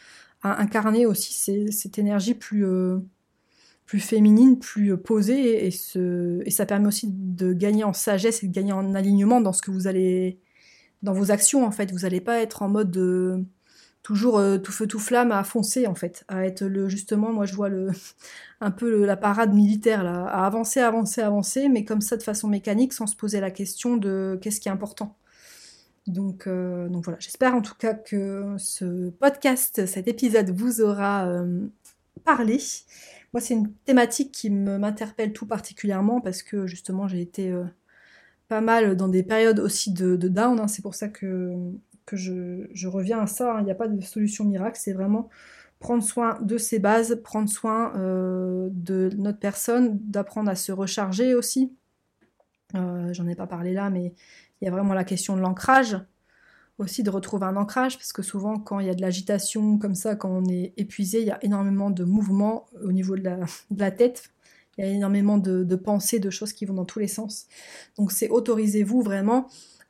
à 0.43 0.61
incarner 0.61 1.05
aussi 1.05 1.71
cette 1.71 1.97
énergie 1.97 2.35
plus 2.35 2.65
plus 3.85 3.99
féminine, 3.99 4.59
plus 4.59 4.97
posée, 4.97 5.65
et, 5.65 5.71
ce, 5.71 6.41
et 6.45 6.51
ça 6.51 6.65
permet 6.65 6.87
aussi 6.87 7.09
de 7.11 7.53
gagner 7.53 7.83
en 7.83 7.93
sagesse 7.93 8.43
et 8.43 8.47
de 8.47 8.53
gagner 8.53 8.71
en 8.71 8.95
alignement 8.95 9.41
dans 9.41 9.53
ce 9.53 9.61
que 9.61 9.71
vous 9.71 9.87
allez, 9.87 10.39
dans 11.01 11.13
vos 11.13 11.31
actions 11.31 11.65
en 11.65 11.71
fait. 11.71 11.91
Vous 11.91 11.99
n'allez 11.99 12.21
pas 12.21 12.39
être 12.39 12.61
en 12.61 12.69
mode 12.69 12.91
de, 12.91 13.43
toujours 14.03 14.37
euh, 14.37 14.57
tout 14.57 14.71
feu 14.71 14.85
tout 14.85 14.99
flamme 14.99 15.31
à 15.31 15.43
foncer 15.43 15.87
en 15.87 15.95
fait, 15.95 16.25
à 16.27 16.45
être 16.45 16.63
le 16.63 16.89
justement, 16.89 17.31
moi 17.31 17.45
je 17.45 17.55
vois 17.55 17.69
le 17.69 17.89
un 18.61 18.71
peu 18.71 19.05
la 19.05 19.17
parade 19.17 19.53
militaire 19.53 20.03
là, 20.03 20.25
à 20.25 20.45
avancer, 20.45 20.81
avancer, 20.81 21.21
avancer, 21.21 21.69
mais 21.69 21.85
comme 21.85 22.01
ça 22.01 22.17
de 22.17 22.23
façon 22.23 22.47
mécanique, 22.47 22.93
sans 22.93 23.07
se 23.07 23.15
poser 23.15 23.39
la 23.39 23.49
question 23.49 23.97
de 23.97 24.37
qu'est-ce 24.41 24.59
qui 24.59 24.67
est 24.67 24.71
important. 24.71 25.15
Donc, 26.05 26.47
euh, 26.47 26.89
voilà, 26.91 27.17
j'espère 27.19 27.55
en 27.55 27.61
tout 27.61 27.75
cas 27.75 27.93
que 27.93 28.55
ce 28.57 29.09
podcast, 29.09 29.85
cet 29.85 30.09
épisode 30.09 30.49
vous 30.49 30.81
aura 30.81 31.27
euh, 31.27 31.65
parlé. 32.25 32.59
Moi, 33.33 33.39
c'est 33.39 33.53
une 33.53 33.71
thématique 33.85 34.33
qui 34.33 34.49
m'interpelle 34.49 35.31
tout 35.31 35.45
particulièrement 35.45 36.19
parce 36.19 36.43
que 36.43 36.67
justement, 36.67 37.07
j'ai 37.07 37.21
été 37.21 37.55
pas 38.49 38.61
mal 38.61 38.97
dans 38.97 39.07
des 39.07 39.23
périodes 39.23 39.59
aussi 39.59 39.91
de, 39.93 40.15
down. 40.17 40.59
Hein. 40.59 40.67
C'est 40.67 40.81
pour 40.81 40.93
ça 40.93 41.07
que, 41.07 41.55
que 42.05 42.15
je, 42.15 42.87
reviens 42.87 43.19
à 43.19 43.27
ça. 43.27 43.55
Hein. 43.55 43.61
Il 43.61 43.65
n'y 43.65 43.71
a 43.71 43.75
pas 43.75 43.87
de 43.87 44.01
solution 44.01 44.45
miracle. 44.45 44.79
C'est 44.81 44.93
vraiment 44.93 45.29
prendre 45.79 46.03
soin 46.03 46.39
de 46.41 46.57
ses 46.57 46.79
bases, 46.79 47.19
prendre 47.23 47.49
soin 47.49 47.93
euh, 47.97 48.69
de 48.71 49.09
notre 49.17 49.39
personne, 49.39 49.99
d'apprendre 50.01 50.49
à 50.49 50.55
se 50.55 50.71
recharger 50.71 51.35
aussi. 51.35 51.75
Euh, 52.75 53.13
j'en 53.13 53.27
ai 53.27 53.35
pas 53.35 53.47
parlé 53.47 53.73
là, 53.73 53.89
mais 53.89 54.13
il 54.61 54.65
y 54.65 54.67
a 54.67 54.71
vraiment 54.71 54.93
la 54.93 55.03
question 55.03 55.35
de 55.35 55.41
l'ancrage 55.41 55.97
aussi 56.79 57.03
de 57.03 57.09
retrouver 57.09 57.45
un 57.45 57.55
ancrage, 57.55 57.97
parce 57.97 58.13
que 58.13 58.21
souvent 58.21 58.57
quand 58.59 58.79
il 58.79 58.87
y 58.87 58.89
a 58.89 58.95
de 58.95 59.01
l'agitation 59.01 59.77
comme 59.77 59.95
ça, 59.95 60.15
quand 60.15 60.29
on 60.29 60.45
est 60.45 60.73
épuisé, 60.77 61.21
il 61.21 61.27
y 61.27 61.31
a 61.31 61.43
énormément 61.43 61.89
de 61.89 62.03
mouvements 62.03 62.65
au 62.83 62.91
niveau 62.91 63.15
de 63.15 63.23
la, 63.23 63.91
tête, 63.91 64.31
il 64.77 64.85
y 64.85 64.87
a 64.87 64.91
énormément 64.91 65.37
de, 65.37 65.75
pensées, 65.75 66.19
de 66.19 66.29
choses 66.29 66.53
qui 66.53 66.65
vont 66.65 66.73
dans 66.73 66.85
tous 66.85 66.99
les 66.99 67.07
sens. 67.07 67.47
Donc 67.97 68.11
c'est 68.11 68.29
autorisez-vous 68.29 69.01
vraiment 69.01 69.47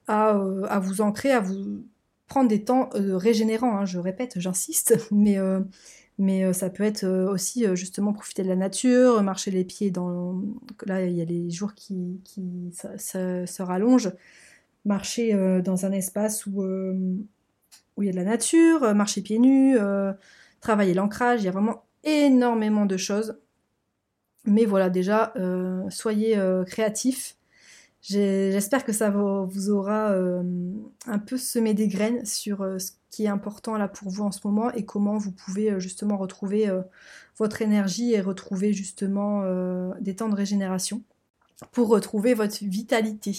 à, 0.07 0.35
euh, 0.35 0.65
à, 0.69 0.79
vous 0.79 1.01
ancrer, 1.01 1.31
à 1.31 1.39
vous 1.39 1.85
prendre 2.27 2.49
des 2.49 2.63
temps 2.63 2.89
euh, 2.95 3.17
régénérants, 3.17 3.77
hein, 3.77 3.85
je 3.85 3.99
répète, 3.99 4.39
j'insiste, 4.39 4.97
mais, 5.11 5.37
euh, 5.37 5.59
mais 6.17 6.53
ça 6.53 6.69
peut 6.69 6.83
être 6.83 7.05
aussi 7.07 7.65
justement 7.75 8.13
profiter 8.13 8.43
de 8.43 8.49
la 8.49 8.55
nature, 8.55 9.21
marcher 9.23 9.51
les 9.51 9.63
pieds 9.63 9.91
dans... 9.91 10.41
Là, 10.85 11.03
il 11.05 11.15
y 11.15 11.21
a 11.21 11.25
les 11.25 11.49
jours 11.49 11.73
qui, 11.73 12.21
se 12.71 13.61
rallongent 13.61 14.13
marcher 14.85 15.33
euh, 15.33 15.61
dans 15.61 15.85
un 15.85 15.91
espace 15.91 16.45
où, 16.45 16.63
euh, 16.63 16.93
où 17.95 18.03
il 18.03 18.07
y 18.07 18.09
a 18.09 18.11
de 18.11 18.17
la 18.17 18.23
nature, 18.23 18.83
euh, 18.83 18.93
marcher 18.93 19.21
pieds 19.21 19.39
nus, 19.39 19.77
travailler 20.61 20.93
l'ancrage, 20.93 21.41
il 21.41 21.45
y 21.45 21.49
a 21.49 21.51
vraiment 21.51 21.85
énormément 22.03 22.85
de 22.85 22.97
choses. 22.97 23.37
Mais 24.45 24.65
voilà, 24.65 24.89
déjà, 24.89 25.33
soyez 25.89 26.37
créatifs. 26.67 27.37
J'espère 28.05 28.83
que 28.83 28.91
ça 28.91 29.09
vous 29.09 29.69
aura 29.69 30.13
un 30.13 31.19
peu 31.19 31.37
semé 31.37 31.73
des 31.73 31.87
graines 31.87 32.25
sur 32.25 32.57
ce 32.77 32.91
qui 33.09 33.23
est 33.23 33.29
important 33.29 33.77
là 33.77 33.87
pour 33.87 34.09
vous 34.09 34.23
en 34.23 34.31
ce 34.33 34.41
moment 34.43 34.71
et 34.73 34.83
comment 34.83 35.17
vous 35.17 35.31
pouvez 35.31 35.79
justement 35.79 36.17
retrouver 36.17 36.69
votre 37.37 37.61
énergie 37.61 38.11
et 38.11 38.19
retrouver 38.19 38.73
justement 38.73 39.45
des 40.01 40.17
temps 40.17 40.27
de 40.27 40.35
régénération 40.35 41.01
pour 41.71 41.87
retrouver 41.87 42.33
votre 42.33 42.57
vitalité. 42.63 43.33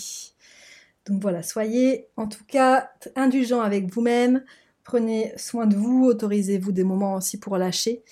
Donc 1.07 1.20
voilà, 1.20 1.42
soyez 1.42 2.09
en 2.16 2.27
tout 2.27 2.44
cas 2.46 2.90
indulgents 3.14 3.61
avec 3.61 3.92
vous-même, 3.92 4.42
prenez 4.85 5.33
soin 5.37 5.66
de 5.66 5.77
vous, 5.77 6.07
autorisez-vous 6.07 6.72
des 6.72 6.85
moments 6.85 7.14
aussi 7.14 7.38
pour 7.38 7.59
lâcher 7.59 8.03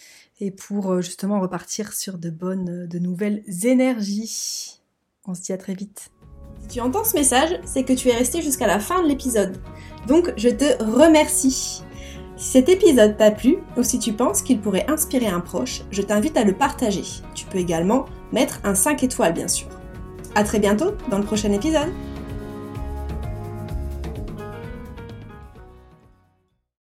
et 0.40 0.50
pour 0.50 0.92
euh, 0.92 1.00
justement 1.00 1.40
repartir 1.40 1.92
sur 1.92 2.18
de 2.18 2.28
bonnes, 2.28 2.86
de 2.86 2.98
nouvelles 2.98 3.42
énergies. 3.64 4.80
On 5.26 5.34
se 5.34 5.42
dit 5.42 5.52
à 5.52 5.58
très 5.58 5.74
vite. 5.74 6.10
Si 6.62 6.68
tu 6.68 6.80
entends 6.80 7.04
ce 7.04 7.16
message, 7.16 7.60
c'est 7.64 7.82
que 7.82 7.92
tu 7.92 8.08
es 8.08 8.14
resté 8.14 8.40
jusqu'à 8.40 8.66
la 8.66 8.78
fin 8.78 9.02
de 9.02 9.08
l'épisode. 9.08 9.58
Donc 10.06 10.32
je 10.36 10.48
te 10.48 10.82
remercie. 10.82 11.82
Si 12.36 12.50
cet 12.50 12.68
épisode 12.68 13.16
t'a 13.16 13.30
plu 13.30 13.58
ou 13.76 13.82
si 13.82 13.98
tu 13.98 14.12
penses 14.12 14.42
qu'il 14.42 14.60
pourrait 14.60 14.86
inspirer 14.88 15.26
un 15.26 15.40
proche, 15.40 15.82
je 15.90 16.02
t'invite 16.02 16.36
à 16.36 16.44
le 16.44 16.52
partager. 16.52 17.04
Tu 17.34 17.46
peux 17.46 17.58
également 17.58 18.06
mettre 18.32 18.60
un 18.64 18.74
5 18.74 19.02
étoiles 19.02 19.34
bien 19.34 19.48
sûr. 19.48 19.68
A 20.34 20.44
très 20.44 20.58
bientôt 20.58 20.92
dans 21.10 21.18
le 21.18 21.24
prochain 21.24 21.52
épisode 21.52 21.92